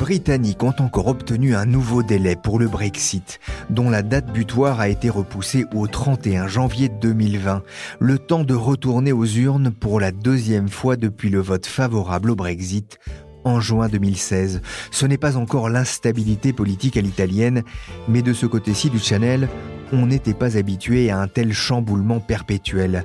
Britanniques 0.00 0.62
ont 0.62 0.74
encore 0.78 1.08
obtenu 1.08 1.54
un 1.54 1.66
nouveau 1.66 2.02
délai 2.02 2.34
pour 2.34 2.58
le 2.58 2.68
Brexit, 2.68 3.38
dont 3.68 3.90
la 3.90 4.00
date 4.00 4.32
butoir 4.32 4.80
a 4.80 4.88
été 4.88 5.10
repoussée 5.10 5.66
au 5.74 5.86
31 5.86 6.48
janvier 6.48 6.88
2020, 6.88 7.62
le 7.98 8.18
temps 8.18 8.42
de 8.42 8.54
retourner 8.54 9.12
aux 9.12 9.26
urnes 9.26 9.70
pour 9.70 10.00
la 10.00 10.10
deuxième 10.10 10.70
fois 10.70 10.96
depuis 10.96 11.28
le 11.28 11.40
vote 11.40 11.66
favorable 11.66 12.30
au 12.30 12.34
Brexit 12.34 12.98
en 13.44 13.60
juin 13.60 13.88
2016. 13.88 14.62
Ce 14.90 15.04
n'est 15.04 15.18
pas 15.18 15.36
encore 15.36 15.68
l'instabilité 15.68 16.54
politique 16.54 16.96
à 16.96 17.02
l'italienne, 17.02 17.62
mais 18.08 18.22
de 18.22 18.32
ce 18.32 18.46
côté-ci 18.46 18.88
du 18.88 18.98
Channel, 18.98 19.50
on 19.92 20.06
n'était 20.06 20.34
pas 20.34 20.56
habitué 20.56 21.10
à 21.10 21.20
un 21.20 21.28
tel 21.28 21.52
chamboulement 21.52 22.20
perpétuel. 22.20 23.04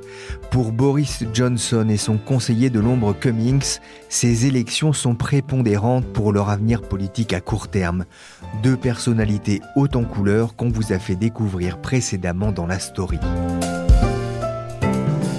Pour 0.51 0.71
Boris 0.71 1.23
Johnson 1.33 1.87
et 1.89 1.97
son 1.97 2.17
conseiller 2.17 2.69
de 2.69 2.79
l'ombre 2.79 3.13
Cummings, 3.13 3.79
ces 4.09 4.45
élections 4.45 4.93
sont 4.93 5.15
prépondérantes 5.15 6.05
pour 6.05 6.31
leur 6.31 6.49
avenir 6.49 6.81
politique 6.81 7.33
à 7.33 7.41
court 7.41 7.67
terme. 7.67 8.05
Deux 8.63 8.77
personnalités 8.77 9.61
hautes 9.75 9.95
en 9.95 10.03
couleur 10.03 10.55
qu'on 10.55 10.69
vous 10.69 10.93
a 10.93 10.99
fait 10.99 11.15
découvrir 11.15 11.79
précédemment 11.79 12.51
dans 12.51 12.67
la 12.67 12.79
story. 12.79 13.19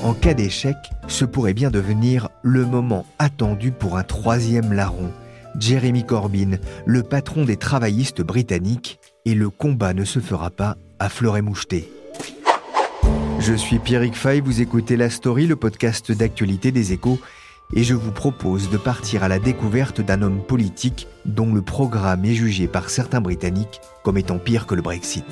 En 0.02 0.14
cas 0.14 0.34
d'échec, 0.34 0.76
ce 1.08 1.24
pourrait 1.24 1.54
bien 1.54 1.70
devenir 1.70 2.28
le 2.42 2.64
moment 2.64 3.06
attendu 3.18 3.72
pour 3.72 3.96
un 3.96 4.04
troisième 4.04 4.72
larron. 4.72 5.10
Jeremy 5.58 6.04
Corbyn, 6.04 6.58
le 6.84 7.02
patron 7.02 7.44
des 7.44 7.56
travaillistes 7.56 8.22
britanniques, 8.22 9.00
et 9.24 9.34
le 9.34 9.50
combat 9.50 9.94
ne 9.94 10.04
se 10.04 10.20
fera 10.20 10.50
pas 10.50 10.76
à 10.98 11.08
fleur 11.08 11.36
et 11.36 11.42
moucheté. 11.42 11.90
Je 13.38 13.54
suis 13.54 13.78
Pierrick 13.78 14.14
Fay, 14.14 14.40
vous 14.40 14.60
écoutez 14.60 14.96
La 14.96 15.10
Story, 15.10 15.46
le 15.46 15.56
podcast 15.56 16.10
d'actualité 16.10 16.72
des 16.72 16.92
échos, 16.92 17.20
et 17.74 17.84
je 17.84 17.94
vous 17.94 18.12
propose 18.12 18.70
de 18.70 18.76
partir 18.76 19.22
à 19.22 19.28
la 19.28 19.38
découverte 19.38 20.00
d'un 20.00 20.22
homme 20.22 20.42
politique 20.42 21.06
dont 21.24 21.52
le 21.52 21.62
programme 21.62 22.24
est 22.24 22.34
jugé 22.34 22.68
par 22.68 22.90
certains 22.90 23.20
Britanniques 23.20 23.80
comme 24.04 24.18
étant 24.18 24.38
pire 24.38 24.66
que 24.66 24.74
le 24.74 24.82
Brexit. 24.82 25.24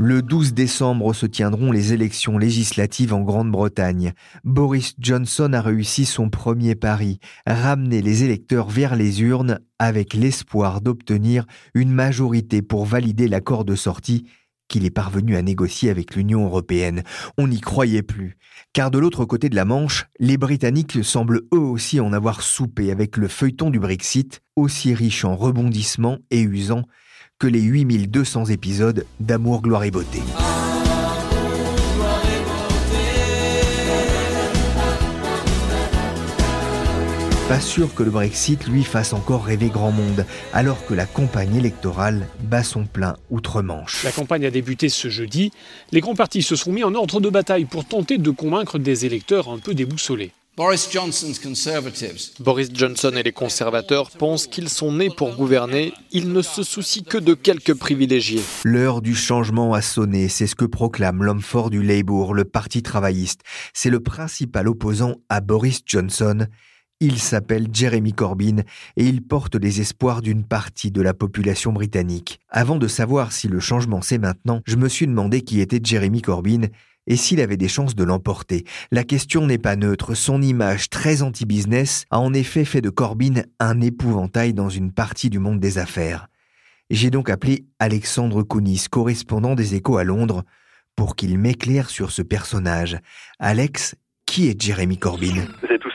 Le 0.00 0.22
12 0.22 0.54
décembre 0.54 1.12
se 1.12 1.26
tiendront 1.26 1.72
les 1.72 1.92
élections 1.92 2.38
législatives 2.38 3.12
en 3.12 3.22
Grande-Bretagne. 3.22 4.12
Boris 4.44 4.94
Johnson 5.00 5.52
a 5.52 5.60
réussi 5.60 6.04
son 6.04 6.30
premier 6.30 6.76
pari, 6.76 7.18
ramener 7.48 8.00
les 8.00 8.22
électeurs 8.22 8.68
vers 8.68 8.94
les 8.94 9.22
urnes 9.22 9.58
avec 9.80 10.14
l'espoir 10.14 10.82
d'obtenir 10.82 11.46
une 11.74 11.90
majorité 11.90 12.62
pour 12.62 12.84
valider 12.84 13.26
l'accord 13.26 13.64
de 13.64 13.74
sortie 13.74 14.28
qu'il 14.68 14.84
est 14.84 14.90
parvenu 14.90 15.34
à 15.34 15.42
négocier 15.42 15.90
avec 15.90 16.14
l'Union 16.14 16.44
européenne. 16.44 17.02
On 17.36 17.48
n'y 17.48 17.60
croyait 17.60 18.04
plus, 18.04 18.36
car 18.72 18.92
de 18.92 19.00
l'autre 19.00 19.24
côté 19.24 19.48
de 19.48 19.56
la 19.56 19.64
Manche, 19.64 20.06
les 20.20 20.36
Britanniques 20.36 21.02
semblent 21.02 21.42
eux 21.52 21.58
aussi 21.58 21.98
en 21.98 22.12
avoir 22.12 22.42
soupé 22.42 22.92
avec 22.92 23.16
le 23.16 23.26
feuilleton 23.26 23.68
du 23.68 23.80
Brexit, 23.80 24.42
aussi 24.54 24.94
riche 24.94 25.24
en 25.24 25.34
rebondissements 25.34 26.18
et 26.30 26.40
usant 26.40 26.84
que 27.38 27.46
les 27.46 27.60
8200 27.60 28.46
épisodes 28.46 29.06
d'Amour, 29.20 29.62
gloire 29.62 29.84
et 29.84 29.92
beauté. 29.92 30.20
Pas 37.48 37.60
sûr 37.60 37.94
que 37.94 38.02
le 38.02 38.10
Brexit 38.10 38.66
lui 38.66 38.82
fasse 38.82 39.12
encore 39.12 39.44
rêver 39.44 39.68
grand 39.68 39.92
monde, 39.92 40.26
alors 40.52 40.84
que 40.84 40.94
la 40.94 41.06
campagne 41.06 41.54
électorale 41.54 42.26
bat 42.40 42.64
son 42.64 42.84
plein 42.84 43.16
outre-Manche. 43.30 44.02
La 44.02 44.10
campagne 44.10 44.44
a 44.44 44.50
débuté 44.50 44.88
ce 44.88 45.08
jeudi. 45.08 45.52
Les 45.92 46.00
grands 46.00 46.16
partis 46.16 46.42
se 46.42 46.56
sont 46.56 46.72
mis 46.72 46.82
en 46.82 46.94
ordre 46.94 47.20
de 47.20 47.30
bataille 47.30 47.66
pour 47.66 47.84
tenter 47.84 48.18
de 48.18 48.30
convaincre 48.30 48.80
des 48.80 49.06
électeurs 49.06 49.48
un 49.48 49.58
peu 49.58 49.74
déboussolés. 49.74 50.32
Boris 50.58 50.90
Johnson 52.74 53.12
et 53.14 53.22
les 53.22 53.30
conservateurs 53.30 54.10
pensent 54.10 54.48
qu'ils 54.48 54.68
sont 54.68 54.90
nés 54.90 55.08
pour 55.08 55.36
gouverner, 55.36 55.92
ils 56.10 56.32
ne 56.32 56.42
se 56.42 56.64
soucient 56.64 57.04
que 57.04 57.16
de 57.16 57.34
quelques 57.34 57.74
privilégiés. 57.74 58.42
L'heure 58.64 59.00
du 59.00 59.14
changement 59.14 59.72
a 59.72 59.82
sonné, 59.82 60.28
c'est 60.28 60.48
ce 60.48 60.56
que 60.56 60.64
proclame 60.64 61.22
l'homme 61.22 61.42
fort 61.42 61.70
du 61.70 61.80
Labour, 61.80 62.34
le 62.34 62.44
parti 62.44 62.82
travailliste. 62.82 63.42
C'est 63.72 63.88
le 63.88 64.00
principal 64.00 64.66
opposant 64.66 65.14
à 65.28 65.40
Boris 65.40 65.82
Johnson. 65.86 66.48
Il 66.98 67.20
s'appelle 67.20 67.68
Jeremy 67.72 68.12
Corbyn 68.12 68.62
et 68.96 69.04
il 69.04 69.22
porte 69.22 69.54
les 69.54 69.80
espoirs 69.80 70.22
d'une 70.22 70.42
partie 70.42 70.90
de 70.90 71.00
la 71.00 71.14
population 71.14 71.72
britannique. 71.72 72.40
Avant 72.48 72.78
de 72.78 72.88
savoir 72.88 73.30
si 73.30 73.46
le 73.46 73.60
changement 73.60 74.02
c'est 74.02 74.18
maintenant, 74.18 74.62
je 74.66 74.74
me 74.74 74.88
suis 74.88 75.06
demandé 75.06 75.42
qui 75.42 75.60
était 75.60 75.78
Jeremy 75.80 76.20
Corbyn 76.20 76.62
et 77.08 77.16
s'il 77.16 77.40
avait 77.40 77.56
des 77.56 77.66
chances 77.66 77.96
de 77.96 78.04
l'emporter. 78.04 78.64
La 78.92 79.02
question 79.02 79.46
n'est 79.46 79.58
pas 79.58 79.74
neutre, 79.74 80.14
son 80.14 80.40
image 80.40 80.90
très 80.90 81.22
anti-business 81.22 82.04
a 82.10 82.20
en 82.20 82.32
effet 82.32 82.64
fait 82.64 82.80
de 82.80 82.90
Corbyn 82.90 83.42
un 83.58 83.80
épouvantail 83.80 84.54
dans 84.54 84.68
une 84.68 84.92
partie 84.92 85.30
du 85.30 85.40
monde 85.40 85.58
des 85.58 85.78
affaires. 85.78 86.28
J'ai 86.90 87.10
donc 87.10 87.28
appelé 87.28 87.66
Alexandre 87.80 88.42
Kounis, 88.42 88.84
correspondant 88.90 89.54
des 89.54 89.74
échos 89.74 89.96
à 89.96 90.04
Londres, 90.04 90.44
pour 90.96 91.16
qu'il 91.16 91.38
m'éclaire 91.38 91.90
sur 91.90 92.10
ce 92.10 92.22
personnage. 92.22 92.98
Alex, 93.38 93.94
qui 94.28 94.50
est 94.50 94.60
Jeremy 94.60 94.98
Corbyn 94.98 95.48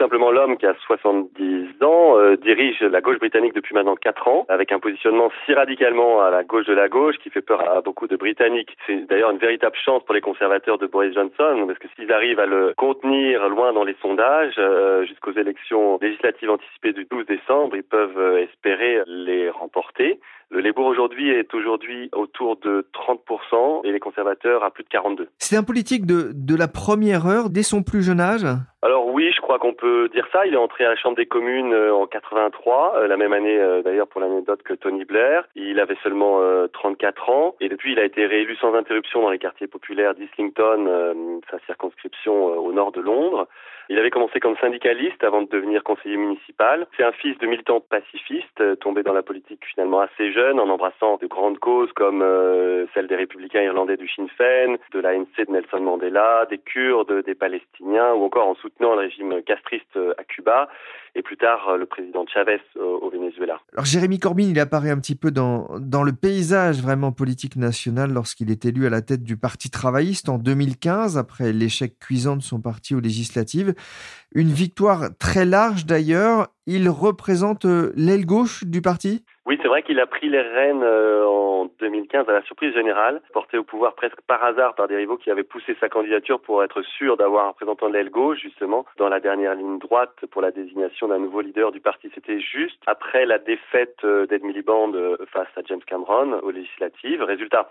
simplement 0.03 0.31
l'homme 0.31 0.57
qui 0.57 0.65
a 0.65 0.75
70 0.85 1.81
ans 1.81 2.17
euh, 2.17 2.35
dirige 2.35 2.81
la 2.81 2.99
gauche 2.99 3.19
britannique 3.19 3.55
depuis 3.55 3.73
maintenant 3.73 3.95
4 3.95 4.27
ans, 4.27 4.45
avec 4.49 4.73
un 4.73 4.79
positionnement 4.79 5.31
si 5.45 5.53
radicalement 5.53 6.21
à 6.21 6.29
la 6.29 6.43
gauche 6.43 6.65
de 6.65 6.73
la 6.73 6.89
gauche 6.89 7.15
qui 7.23 7.29
fait 7.29 7.41
peur 7.41 7.61
à 7.61 7.79
beaucoup 7.79 8.05
de 8.07 8.17
Britanniques. 8.17 8.75
C'est 8.85 9.07
d'ailleurs 9.07 9.31
une 9.31 9.37
véritable 9.37 9.77
chance 9.77 10.03
pour 10.03 10.13
les 10.13 10.19
conservateurs 10.19 10.77
de 10.77 10.87
Boris 10.87 11.13
Johnson, 11.13 11.63
parce 11.67 11.79
que 11.79 11.87
s'ils 11.95 12.11
arrivent 12.11 12.41
à 12.41 12.45
le 12.45 12.73
contenir 12.75 13.47
loin 13.47 13.71
dans 13.71 13.85
les 13.85 13.95
sondages, 14.01 14.55
euh, 14.57 15.05
jusqu'aux 15.05 15.31
élections 15.31 15.97
législatives 16.01 16.49
anticipées 16.49 16.91
du 16.91 17.05
12 17.09 17.25
décembre, 17.25 17.77
ils 17.77 17.83
peuvent 17.83 18.17
euh, 18.17 18.43
espérer 18.43 19.03
les 19.07 19.49
remporter. 19.49 20.19
Le 20.53 20.61
Labour 20.61 20.85
aujourd'hui 20.85 21.31
est 21.31 21.51
aujourd'hui 21.55 22.09
autour 22.13 22.57
de 22.57 22.87
30% 22.93 23.87
et 23.87 23.91
les 23.91 23.99
conservateurs 23.99 24.63
à 24.63 24.69
plus 24.69 24.83
de 24.83 24.89
42%. 24.89 25.25
C'est 25.39 25.57
un 25.57 25.63
politique 25.63 26.05
de, 26.05 26.29
de 26.31 26.55
la 26.55 26.67
première 26.67 27.25
heure, 27.25 27.49
dès 27.49 27.63
son 27.63 27.81
plus 27.81 28.03
jeune 28.03 28.19
âge? 28.19 28.45
Alors 28.83 29.07
oui, 29.07 29.31
je 29.33 29.39
crois 29.39 29.59
qu'on 29.59 29.73
peut 29.73 30.09
dire 30.09 30.27
ça. 30.33 30.45
Il 30.45 30.55
est 30.55 30.57
entré 30.57 30.83
à 30.83 30.89
la 30.89 30.97
Chambre 30.97 31.15
des 31.15 31.25
communes 31.25 31.73
euh, 31.73 31.95
en 31.95 32.05
83, 32.05 32.95
euh, 32.97 33.07
la 33.07 33.15
même 33.15 33.31
année 33.31 33.57
euh, 33.57 33.81
d'ailleurs 33.81 34.07
pour 34.07 34.19
l'anecdote 34.19 34.61
que 34.61 34.73
Tony 34.73 35.05
Blair. 35.05 35.45
Il 35.55 35.79
avait 35.79 35.95
seulement 36.03 36.41
34 36.73 37.29
ans 37.29 37.55
et 37.61 37.69
depuis 37.69 37.93
il 37.93 37.99
a 37.99 38.03
été 38.03 38.25
réélu 38.25 38.57
sans 38.57 38.75
interruption 38.75 39.21
dans 39.21 39.29
les 39.29 39.39
quartiers 39.39 39.67
populaires 39.67 40.15
d'Islington, 40.15 41.39
sa 41.49 41.59
circonscription 41.59 42.57
au 42.57 42.73
nord 42.73 42.91
de 42.91 42.99
Londres. 42.99 43.47
Il 43.89 43.99
avait 43.99 44.11
commencé 44.11 44.39
comme 44.39 44.57
syndicaliste 44.57 45.23
avant 45.23 45.41
de 45.41 45.49
devenir 45.49 45.83
conseiller 45.83 46.15
municipal. 46.15 46.87
C'est 46.95 47.03
un 47.03 47.11
fils 47.11 47.37
de 47.39 47.47
militant 47.47 47.81
pacifiste, 47.81 48.79
tombé 48.79 49.03
dans 49.03 49.13
la 49.13 49.23
politique 49.23 49.65
finalement 49.65 49.99
assez 49.99 50.31
jeune, 50.31 50.59
en 50.59 50.69
embrassant 50.69 51.17
de 51.21 51.27
grandes 51.27 51.59
causes 51.59 51.91
comme 51.93 52.23
celle 52.93 53.07
des 53.07 53.15
républicains 53.15 53.61
irlandais 53.61 53.97
du 53.97 54.07
Sinn 54.07 54.29
Féin, 54.37 54.75
de 54.91 54.99
l'ANC 54.99 55.27
de 55.37 55.51
Nelson 55.51 55.81
Mandela, 55.81 56.45
des 56.49 56.59
Kurdes, 56.59 57.23
des 57.25 57.35
Palestiniens, 57.35 58.13
ou 58.13 58.23
encore 58.23 58.47
en 58.47 58.55
le 58.79 58.87
régime 58.87 59.41
castriste 59.45 59.95
euh, 59.95 60.13
à 60.17 60.23
Cuba 60.23 60.69
et 61.15 61.21
plus 61.21 61.37
tard 61.37 61.77
le 61.77 61.85
président 61.85 62.25
Chavez 62.25 62.59
au, 62.75 63.09
Venezuela. 63.11 63.59
Alors 63.73 63.85
Jérémy 63.85 64.17
Corbyn, 64.17 64.49
il 64.49 64.59
apparaît 64.59 64.89
un 64.89 64.97
petit 64.97 65.15
peu 65.15 65.29
dans, 65.29 65.67
dans 65.79 66.01
le 66.01 66.11
paysage 66.11 66.81
vraiment 66.81 67.11
politique 67.11 67.55
national 67.55 68.11
lorsqu'il 68.11 68.49
est 68.49 68.65
élu 68.65 68.87
à 68.87 68.89
la 68.89 69.01
tête 69.01 69.23
du 69.23 69.37
Parti 69.37 69.69
travailliste 69.69 70.27
en 70.29 70.39
2015, 70.39 71.17
après 71.17 71.53
l'échec 71.53 71.99
cuisant 71.99 72.35
de 72.35 72.41
son 72.41 72.61
parti 72.61 72.95
aux 72.95 72.99
législatives. 72.99 73.75
Une 74.33 74.51
victoire 74.51 75.15
très 75.19 75.45
large 75.45 75.85
d'ailleurs. 75.85 76.47
Il 76.65 76.89
représente 76.89 77.65
euh, 77.65 77.91
l'aile 77.95 78.25
gauche 78.25 78.63
du 78.63 78.81
parti? 78.81 79.23
Oui, 79.45 79.59
c'est 79.61 79.67
vrai 79.67 79.83
qu'il 79.83 79.99
a 79.99 80.05
pris 80.05 80.29
les 80.29 80.41
rênes 80.41 80.83
euh, 80.83 81.25
en 81.25 81.65
2015 81.79 82.29
à 82.29 82.31
la 82.31 82.43
surprise 82.43 82.73
générale, 82.73 83.21
porté 83.33 83.57
au 83.57 83.63
pouvoir 83.63 83.93
presque 83.93 84.21
par 84.21 84.41
hasard 84.41 84.73
par 84.75 84.87
des 84.87 84.95
rivaux 84.95 85.17
qui 85.17 85.29
avaient 85.29 85.43
poussé 85.43 85.75
sa 85.81 85.89
candidature 85.89 86.39
pour 86.39 86.63
être 86.63 86.81
sûr 86.81 87.17
d'avoir 87.17 87.45
un 87.45 87.49
représentant 87.49 87.89
de 87.89 87.93
l'aile 87.93 88.09
gauche, 88.09 88.39
justement, 88.39 88.85
dans 88.97 89.09
la 89.09 89.19
dernière 89.19 89.55
ligne 89.55 89.79
droite 89.79 90.25
pour 90.31 90.41
la 90.41 90.51
désignation 90.51 91.09
d'un 91.09 91.19
nouveau 91.19 91.41
leader 91.41 91.73
du 91.73 91.81
parti. 91.81 92.09
C'était 92.15 92.39
juste 92.39 92.81
après 92.85 93.25
la 93.25 93.37
défaite 93.37 93.97
euh, 94.05 94.25
d'Ed 94.27 94.43
Miliband 94.43 94.93
face 95.27 95.49
à 95.57 95.61
James 95.65 95.83
Cameron 95.85 96.39
aux 96.41 96.51
législatives. 96.51 97.21
Résultat, 97.21 97.69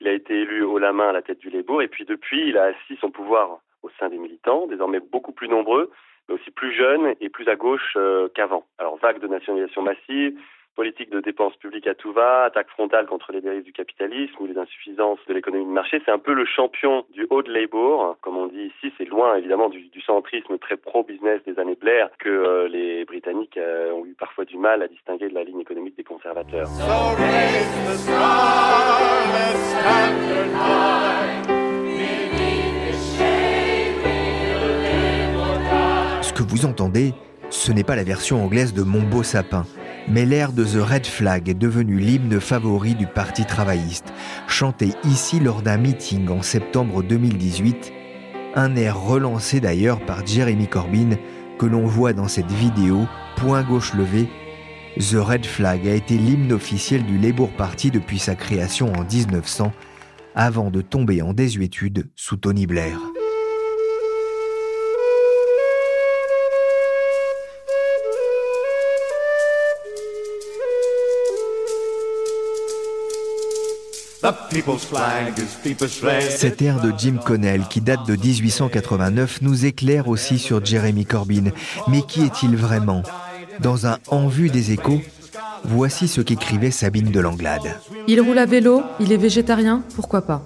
il 0.00 0.08
a 0.08 0.12
été 0.12 0.34
élu 0.34 0.62
haut 0.62 0.78
la 0.78 0.92
main 0.92 1.08
à 1.08 1.12
la 1.12 1.22
tête 1.22 1.38
du 1.38 1.48
Labour 1.48 1.80
et 1.80 1.88
puis 1.88 2.04
depuis, 2.04 2.48
il 2.48 2.58
a 2.58 2.64
assis 2.64 2.98
son 3.00 3.10
pouvoir 3.10 3.60
au 3.82 3.90
sein 3.98 4.08
des 4.08 4.18
militants, 4.18 4.66
désormais 4.66 5.00
beaucoup 5.00 5.32
plus 5.32 5.48
nombreux, 5.48 5.90
mais 6.28 6.34
aussi 6.34 6.50
plus 6.50 6.74
jeunes 6.74 7.14
et 7.20 7.28
plus 7.28 7.48
à 7.48 7.56
gauche 7.56 7.94
euh, 7.96 8.28
qu'avant. 8.34 8.66
Alors 8.78 8.96
vague 8.96 9.20
de 9.20 9.28
nationalisation 9.28 9.82
massive, 9.82 10.38
politique 10.74 11.10
de 11.10 11.20
dépenses 11.20 11.56
publiques 11.56 11.86
à 11.86 11.94
tout 11.94 12.12
va, 12.12 12.44
attaque 12.44 12.68
frontale 12.68 13.06
contre 13.06 13.32
les 13.32 13.40
dérives 13.40 13.62
du 13.62 13.72
capitalisme 13.72 14.34
ou 14.40 14.46
les 14.46 14.58
insuffisances 14.58 15.18
de 15.28 15.34
l'économie 15.34 15.64
de 15.64 15.70
marché. 15.70 16.02
C'est 16.04 16.10
un 16.10 16.18
peu 16.18 16.32
le 16.32 16.44
champion 16.44 17.04
du 17.10 17.26
haut 17.30 17.42
de 17.42 17.52
Labour, 17.52 18.16
comme 18.20 18.36
on 18.36 18.46
dit 18.46 18.72
ici. 18.76 18.92
C'est 18.98 19.04
loin 19.04 19.36
évidemment 19.36 19.68
du, 19.68 19.90
centrisme 20.04 20.58
très 20.58 20.76
pro-business 20.76 21.40
des 21.46 21.58
années 21.58 21.78
Blair 21.80 22.10
que 22.18 22.28
euh, 22.28 22.68
les 22.68 23.06
Britanniques 23.06 23.56
euh, 23.56 23.90
ont 23.92 24.04
eu 24.04 24.12
parfois 24.12 24.44
du 24.44 24.58
mal 24.58 24.82
à 24.82 24.88
distinguer 24.88 25.30
de 25.30 25.34
la 25.34 25.44
ligne 25.44 25.60
économique 25.60 25.96
des 25.96 26.04
conservateurs. 26.04 26.68
que 36.34 36.42
vous 36.42 36.66
entendez, 36.66 37.14
ce 37.50 37.70
n'est 37.70 37.84
pas 37.84 37.94
la 37.94 38.02
version 38.02 38.42
anglaise 38.42 38.74
de 38.74 38.82
Mon 38.82 39.02
beau 39.02 39.22
sapin, 39.22 39.64
mais 40.08 40.26
l'air 40.26 40.52
de 40.52 40.64
The 40.64 40.82
Red 40.82 41.06
Flag 41.06 41.48
est 41.48 41.54
devenu 41.54 41.98
l'hymne 41.98 42.40
favori 42.40 42.94
du 42.94 43.06
Parti 43.06 43.44
travailliste, 43.44 44.12
chanté 44.48 44.90
ici 45.04 45.40
lors 45.40 45.62
d'un 45.62 45.78
meeting 45.78 46.28
en 46.28 46.42
septembre 46.42 47.02
2018, 47.02 47.92
un 48.54 48.76
air 48.76 49.00
relancé 49.00 49.60
d'ailleurs 49.60 50.04
par 50.04 50.26
Jeremy 50.26 50.68
Corbyn 50.68 51.16
que 51.58 51.66
l'on 51.66 51.86
voit 51.86 52.12
dans 52.12 52.28
cette 52.28 52.50
vidéo, 52.50 53.06
point 53.36 53.62
gauche 53.62 53.94
levé. 53.94 54.28
The 54.98 55.16
Red 55.16 55.46
Flag 55.46 55.88
a 55.88 55.94
été 55.94 56.16
l'hymne 56.16 56.52
officiel 56.52 57.04
du 57.04 57.18
Labour 57.18 57.50
Party 57.50 57.90
depuis 57.90 58.18
sa 58.18 58.34
création 58.34 58.92
en 58.92 59.04
1900, 59.04 59.72
avant 60.34 60.70
de 60.70 60.82
tomber 60.82 61.22
en 61.22 61.32
désuétude 61.32 62.10
sous 62.14 62.36
Tony 62.36 62.66
Blair. 62.66 62.98
Cet 76.30 76.62
air 76.62 76.80
de 76.80 76.92
Jim 76.96 77.16
Connell, 77.22 77.64
qui 77.68 77.82
date 77.82 78.06
de 78.06 78.16
1889, 78.16 79.42
nous 79.42 79.66
éclaire 79.66 80.08
aussi 80.08 80.38
sur 80.38 80.64
Jeremy 80.64 81.04
Corbyn. 81.04 81.50
Mais 81.88 82.00
qui 82.00 82.22
est-il 82.22 82.56
vraiment? 82.56 83.02
Dans 83.60 83.86
un 83.86 83.98
En 84.08 84.28
vue 84.28 84.48
des 84.48 84.72
échos, 84.72 85.02
voici 85.64 86.08
ce 86.08 86.22
qu'écrivait 86.22 86.70
Sabine 86.70 87.10
de 87.10 87.20
Langlade. 87.20 87.76
Il 88.08 88.20
roule 88.22 88.38
à 88.38 88.46
vélo, 88.46 88.82
il 88.98 89.12
est 89.12 89.18
végétarien, 89.18 89.84
pourquoi 89.94 90.22
pas? 90.22 90.42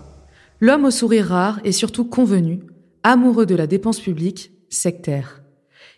L'homme 0.60 0.86
au 0.86 0.90
sourire 0.90 1.26
rare 1.26 1.60
et 1.62 1.70
surtout 1.70 2.04
convenu, 2.04 2.60
amoureux 3.04 3.46
de 3.46 3.54
la 3.54 3.68
dépense 3.68 4.00
publique, 4.00 4.50
sectaire. 4.68 5.42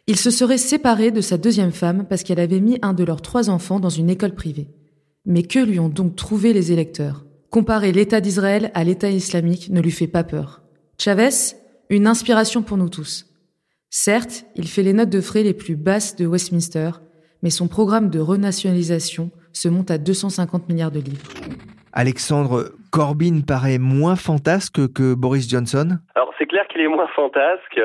Il 0.06 0.17
se 0.17 0.31
serait 0.31 0.59
séparé 0.59 1.12
de 1.12 1.23
sa 1.23 1.38
deuxième 1.38 1.73
femme 1.73 2.05
parce 2.06 2.25
qu'elle 2.25 2.41
avait 2.41 2.61
mis 2.61 2.79
un 2.82 2.93
de 2.93 3.05
leurs 3.05 3.23
trois 3.23 3.49
enfants 3.49 3.81
dans 3.81 3.88
une 3.88 4.11
école 4.11 4.35
privée. 4.35 4.69
Mais 5.25 5.44
que 5.44 5.59
lui 5.59 5.81
ont 5.81 5.88
donc 5.88 6.15
trouvé 6.15 6.53
les 6.53 6.73
électeurs? 6.73 7.25
Comparer 7.50 7.91
l'État 7.91 8.20
d'Israël 8.20 8.70
à 8.75 8.85
l'État 8.85 9.11
islamique 9.11 9.70
ne 9.70 9.81
lui 9.81 9.91
fait 9.91 10.06
pas 10.06 10.23
peur. 10.23 10.62
Chavez, 10.99 11.31
une 11.88 12.06
inspiration 12.06 12.62
pour 12.62 12.76
nous 12.76 12.88
tous. 12.88 13.26
Certes, 13.91 14.44
il 14.55 14.69
fait 14.69 14.85
les 14.85 14.93
notes 14.93 15.11
de 15.11 15.20
frais 15.20 15.43
les 15.43 15.52
plus 15.52 15.75
basses 15.75 16.14
de 16.14 16.26
Westminster, 16.26 16.93
mais 17.43 17.50
son 17.50 17.67
programme 17.67 18.08
de 18.08 18.20
renationalisation 18.20 19.32
se 19.52 19.69
monte 19.69 19.91
à 19.91 19.99
250 19.99 20.69
milliards 20.69 20.93
de 20.93 21.00
livres. 21.00 21.26
Alexandre, 21.93 22.73
Corbyn 22.93 23.41
paraît 23.41 23.79
moins 23.79 24.14
fantasque 24.14 24.93
que 24.93 25.14
Boris 25.14 25.50
Johnson? 25.50 25.99
Alors 26.14 26.30
c'est 26.41 26.47
clair 26.47 26.67
qu'il 26.69 26.81
est 26.81 26.89
moins 26.89 27.07
fantasque 27.09 27.79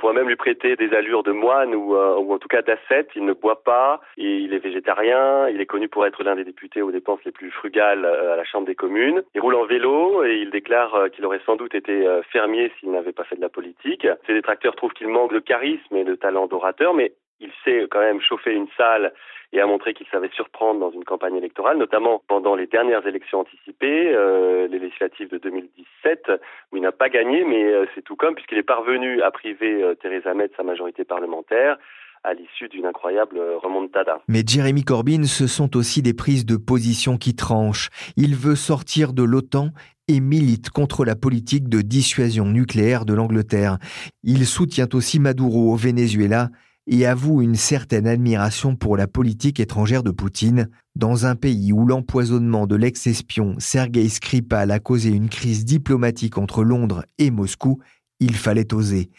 pourrait 0.00 0.14
même 0.14 0.28
lui 0.28 0.36
prêter 0.36 0.74
des 0.74 0.92
allures 0.94 1.22
de 1.22 1.30
moine 1.30 1.74
ou, 1.74 1.94
euh, 1.94 2.16
en 2.16 2.38
tout 2.38 2.48
cas 2.48 2.62
d'ascète. 2.62 3.10
Il 3.14 3.24
ne 3.24 3.34
boit 3.34 3.62
pas, 3.62 4.00
il 4.16 4.52
est 4.52 4.58
végétarien, 4.58 5.48
il 5.48 5.60
est 5.60 5.66
connu 5.66 5.88
pour 5.88 6.06
être 6.06 6.24
l'un 6.24 6.34
des 6.34 6.44
députés 6.44 6.82
aux 6.82 6.90
dépenses 6.90 7.20
les 7.24 7.32
plus 7.32 7.50
frugales 7.50 8.04
euh, 8.04 8.32
à 8.32 8.36
la 8.36 8.44
Chambre 8.44 8.66
des 8.66 8.74
communes. 8.74 9.22
Il 9.34 9.40
roule 9.40 9.54
en 9.54 9.66
vélo 9.66 10.24
et 10.24 10.38
il 10.38 10.50
déclare 10.50 10.94
euh, 10.94 11.08
qu'il 11.08 11.24
aurait 11.24 11.40
sans 11.46 11.56
doute 11.56 11.74
été 11.74 11.90
fermier 12.32 12.72
s'il 12.80 12.90
n'avait 12.90 13.12
pas 13.12 13.24
fait 13.24 13.36
de 13.36 13.40
la 13.40 13.48
politique. 13.48 14.06
Ses 14.26 14.32
détracteurs 14.32 14.74
trouvent 14.74 14.92
qu'il 14.92 15.08
manque 15.08 15.32
de 15.32 15.38
charisme 15.38 15.94
et 15.94 16.04
de 16.04 16.14
talent 16.14 16.46
d'orateur, 16.46 16.94
mais 16.94 17.12
il 17.40 17.50
sait 17.64 17.86
quand 17.90 18.00
même 18.00 18.20
chauffer 18.20 18.52
une 18.52 18.68
salle 18.76 19.12
et 19.52 19.60
a 19.60 19.66
montré 19.66 19.94
qu'il 19.94 20.06
savait 20.08 20.30
surprendre 20.34 20.80
dans 20.80 20.90
une 20.90 21.04
campagne 21.04 21.36
électorale, 21.36 21.78
notamment 21.78 22.22
pendant 22.28 22.54
les 22.54 22.66
dernières 22.66 23.06
élections 23.06 23.40
anticipées, 23.40 24.12
euh, 24.14 24.68
les 24.68 24.78
législatives 24.78 25.28
de 25.28 25.38
2017, 25.38 26.30
où 26.72 26.76
il 26.76 26.82
n'a 26.82 26.92
pas 26.92 27.08
gagné, 27.08 27.44
mais 27.44 27.64
euh, 27.64 27.86
c'est 27.94 28.02
tout 28.02 28.16
comme, 28.16 28.34
puisqu'il 28.34 28.58
est 28.58 28.62
parvenu 28.62 29.22
à 29.22 29.30
priver 29.30 29.82
euh, 29.82 29.94
Theresa 29.94 30.34
May 30.34 30.48
de 30.48 30.54
sa 30.56 30.62
majorité 30.62 31.04
parlementaire 31.04 31.78
à 32.22 32.34
l'issue 32.34 32.68
d'une 32.68 32.86
incroyable 32.86 33.38
euh, 33.38 33.58
remontada. 33.58 34.20
Mais 34.28 34.42
Jeremy 34.46 34.84
Corbyn, 34.84 35.24
ce 35.24 35.46
sont 35.46 35.76
aussi 35.76 36.02
des 36.02 36.14
prises 36.14 36.44
de 36.44 36.56
position 36.56 37.16
qui 37.16 37.34
tranchent. 37.34 37.88
Il 38.16 38.34
veut 38.36 38.56
sortir 38.56 39.12
de 39.12 39.22
l'OTAN 39.22 39.70
et 40.08 40.20
milite 40.20 40.70
contre 40.70 41.04
la 41.04 41.16
politique 41.16 41.68
de 41.68 41.80
dissuasion 41.80 42.44
nucléaire 42.44 43.04
de 43.04 43.14
l'Angleterre. 43.14 43.78
Il 44.22 44.44
soutient 44.44 44.88
aussi 44.92 45.20
Maduro 45.20 45.72
au 45.72 45.76
Venezuela 45.76 46.48
et 46.90 47.06
avoue 47.06 47.40
une 47.40 47.54
certaine 47.54 48.08
admiration 48.08 48.74
pour 48.74 48.96
la 48.96 49.06
politique 49.06 49.60
étrangère 49.60 50.02
de 50.02 50.10
Poutine, 50.10 50.68
dans 50.96 51.24
un 51.24 51.36
pays 51.36 51.72
où 51.72 51.86
l'empoisonnement 51.86 52.66
de 52.66 52.74
l'ex-espion 52.74 53.54
Sergei 53.58 54.08
Skripal 54.08 54.72
a 54.72 54.80
causé 54.80 55.10
une 55.10 55.28
crise 55.28 55.64
diplomatique 55.64 56.36
entre 56.36 56.64
Londres 56.64 57.04
et 57.18 57.30
Moscou, 57.30 57.78
il 58.18 58.34
fallait 58.34 58.74
oser. 58.74 59.10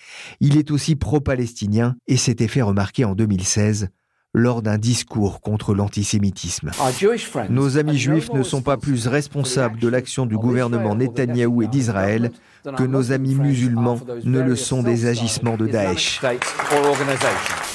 Il 0.42 0.58
est 0.58 0.70
aussi 0.70 0.98
pro-palestinien 0.98 1.96
et 2.08 2.18
s'était 2.18 2.50
fait 2.50 2.62
remarquer 2.62 3.06
en 3.06 3.16
2016 3.16 3.88
lors 4.34 4.62
d'un 4.62 4.78
discours 4.78 5.42
contre 5.42 5.74
l'antisémitisme. 5.74 6.72
Nos 7.50 7.78
amis 7.78 7.98
juifs 7.98 8.32
ne 8.32 8.44
sont 8.44 8.62
pas 8.62 8.78
plus 8.78 9.08
responsables 9.08 9.80
de 9.80 9.88
l'action 9.88 10.26
du 10.26 10.38
gouvernement 10.38 10.96
Netanyahou 10.96 11.64
et 11.64 11.68
d'Israël 11.68 12.32
que 12.78 12.84
nos 12.84 13.12
amis 13.12 13.36
musulmans 13.36 14.00
ne 14.24 14.40
le 14.40 14.56
sont 14.56 14.84
des 14.84 15.08
agissements 15.08 15.58
de 15.58 15.68
Daesh. 15.68 16.22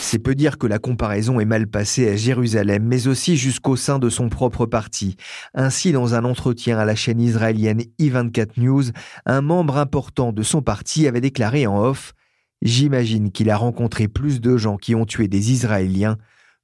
C'est 0.01 0.19
peu 0.19 0.35
dire 0.35 0.57
que 0.57 0.67
la 0.67 0.79
comparaison 0.79 1.41
est 1.41 1.45
mal 1.45 1.67
passée 1.67 2.09
à 2.09 2.17
Jérusalem, 2.17 2.85
mais 2.85 3.07
aussi 3.07 3.37
jusqu'au 3.37 3.77
sein 3.77 3.99
de 3.99 4.09
son 4.09 4.29
propre 4.29 4.65
parti. 4.65 5.17
Ainsi, 5.55 5.93
dans 5.93 6.15
un 6.15 6.25
entretien 6.25 6.79
à 6.79 6.85
la 6.85 6.95
chaîne 6.95 7.21
israélienne 7.21 7.83
i24 7.99 8.51
News, 8.59 8.85
un 9.27 9.41
membre 9.41 9.77
important 9.77 10.33
de 10.33 10.43
son 10.43 10.63
parti 10.63 11.07
avait 11.07 11.21
déclaré 11.21 11.67
en 11.67 11.83
off 11.83 12.15
J'imagine 12.63 13.31
qu'il 13.33 13.51
a 13.51 13.57
rencontré 13.57 14.09
plus 14.09 14.41
de 14.41 14.57
gens 14.57 14.77
qui 14.77 14.95
ont 14.95 15.05
tué 15.05 15.29
des 15.29 15.53
Israéliens 15.53 16.17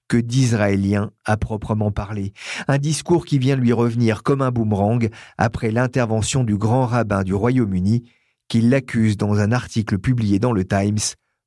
que 0.09 0.17
d'Israéliens 0.17 1.11
à 1.25 1.37
proprement 1.37 1.91
parler. 1.91 2.33
Un 2.69 2.79
discours 2.79 3.25
qui 3.25 3.39
vient 3.39 3.57
lui 3.57 3.73
revenir 3.73 4.23
comme 4.23 4.43
un 4.43 4.51
boomerang 4.51 5.09
après 5.39 5.71
l'intervention 5.71 6.45
du 6.45 6.57
grand 6.57 6.87
rabbin 6.87 7.23
du 7.23 7.35
Royaume-Uni 7.35 8.05
qui 8.49 8.61
l'accuse 8.61 9.17
dans 9.17 9.39
un 9.39 9.53
article 9.53 9.99
publié 9.99 10.39
dans 10.39 10.53
le 10.53 10.65
Times 10.65 10.99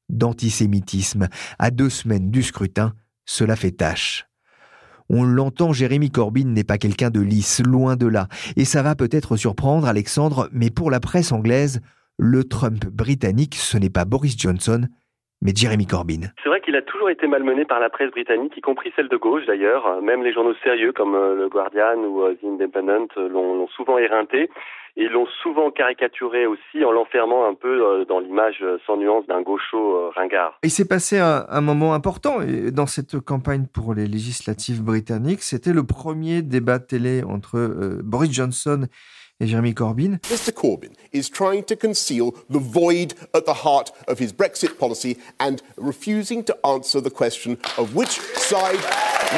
d'antisémitisme. 0.10 1.28
À 1.60 1.72
deux 1.72 1.90
semaines 1.90 2.32
du 2.32 2.42
scrutin, 2.42 2.94
cela 3.26 3.56
fait 3.56 3.72
tâche. 3.72 4.26
On 5.10 5.24
l'entend, 5.24 5.72
Jérémy 5.72 6.10
Corbyn 6.10 6.46
n'est 6.46 6.64
pas 6.64 6.80
quelqu'un 6.80 7.12
de 7.12 7.20
lisse, 7.20 7.62
loin 7.64 7.96
de 7.96 8.08
là. 8.08 8.28
Et 8.56 8.66
ça 8.66 8.82
va 8.82 8.96
peut-être 8.96 9.38
surprendre 9.38 9.88
Alexandre, 9.88 10.50
mais 10.52 10.72
pour 10.72 10.90
la 10.90 11.00
presse 11.00 11.32
anglaise, 11.32 11.80
le 12.18 12.44
Trump 12.44 12.86
britannique, 12.88 13.56
ce 13.56 13.78
n'est 13.78 13.90
pas 13.90 14.06
Boris 14.06 14.36
Johnson, 14.38 14.88
mais 15.46 15.54
Jeremy 15.56 15.86
Corbyn. 15.86 16.32
C'est 16.44 16.50
vrai 16.50 16.60
qu'il 16.60 16.76
a 16.76 16.82
toujours 16.82 17.12
été 17.12 17.28
malmené 17.28 17.66
par 17.66 17.80
la 17.80 17.90
presse 17.90 18.10
britannique, 18.10 18.58
y 18.58 18.62
compris 18.62 18.92
celle 18.96 19.08
de 19.08 19.16
gauche 19.16 19.46
d'ailleurs. 19.46 20.02
Même 20.02 20.24
les 20.24 20.34
journaux 20.34 20.56
sérieux 20.64 20.92
comme 20.92 21.14
euh, 21.14 21.36
le 21.36 21.48
Guardian 21.48 21.98
ou 21.98 22.24
euh, 22.24 22.34
The 22.42 22.46
Independent 22.46 23.12
euh, 23.18 23.30
l'ont 23.30 23.68
souvent 23.68 24.00
éreinté 24.00 24.50
et 24.98 25.08
l'ont 25.08 25.28
souvent 25.44 25.70
caricaturé 25.70 26.48
aussi 26.48 26.84
en 26.84 26.92
l'enfermant 26.92 27.48
un 27.48 27.54
peu 27.54 28.06
dans 28.08 28.20
l'image 28.22 28.64
sans 28.88 28.96
nuance 28.96 29.28
d'un 29.28 29.42
gaucho 29.42 30.10
ringard. 30.16 30.58
Il 30.64 30.70
s'est 30.70 30.88
passé 30.88 31.20
un, 31.20 31.60
moment 31.60 31.94
important 31.94 32.38
dans 32.72 32.86
cette 32.86 33.20
campagne 33.20 33.66
pour 33.66 33.94
les 33.94 34.08
législatives 34.08 34.82
britanniques. 34.82 35.42
C'était 35.42 35.74
le 35.74 35.84
premier 35.84 36.42
débat 36.44 36.80
télé 36.80 37.24
entre 37.24 38.00
Boris 38.06 38.32
Johnson 38.32 38.88
et 39.40 39.48
Jeremy 39.48 39.74
Corbyn? 39.74 40.20
Mr 40.24 40.52
Corbyn 40.52 40.94
is 41.12 41.30
trying 41.30 41.64
to 41.66 41.76
conceal 41.76 42.34
the 42.50 42.60
void 42.60 43.14
at 43.34 43.46
the 43.46 43.54
heart 43.54 43.92
of 44.08 44.20
his 44.20 44.32
Brexit 44.32 44.78
policy 44.80 45.18
and 45.40 45.62
refusing 45.78 46.44
to 46.46 46.58
answer 46.66 47.02
the 47.02 47.10
question 47.12 47.58
of 47.78 47.96
which 47.96 48.20
side, 48.38 48.80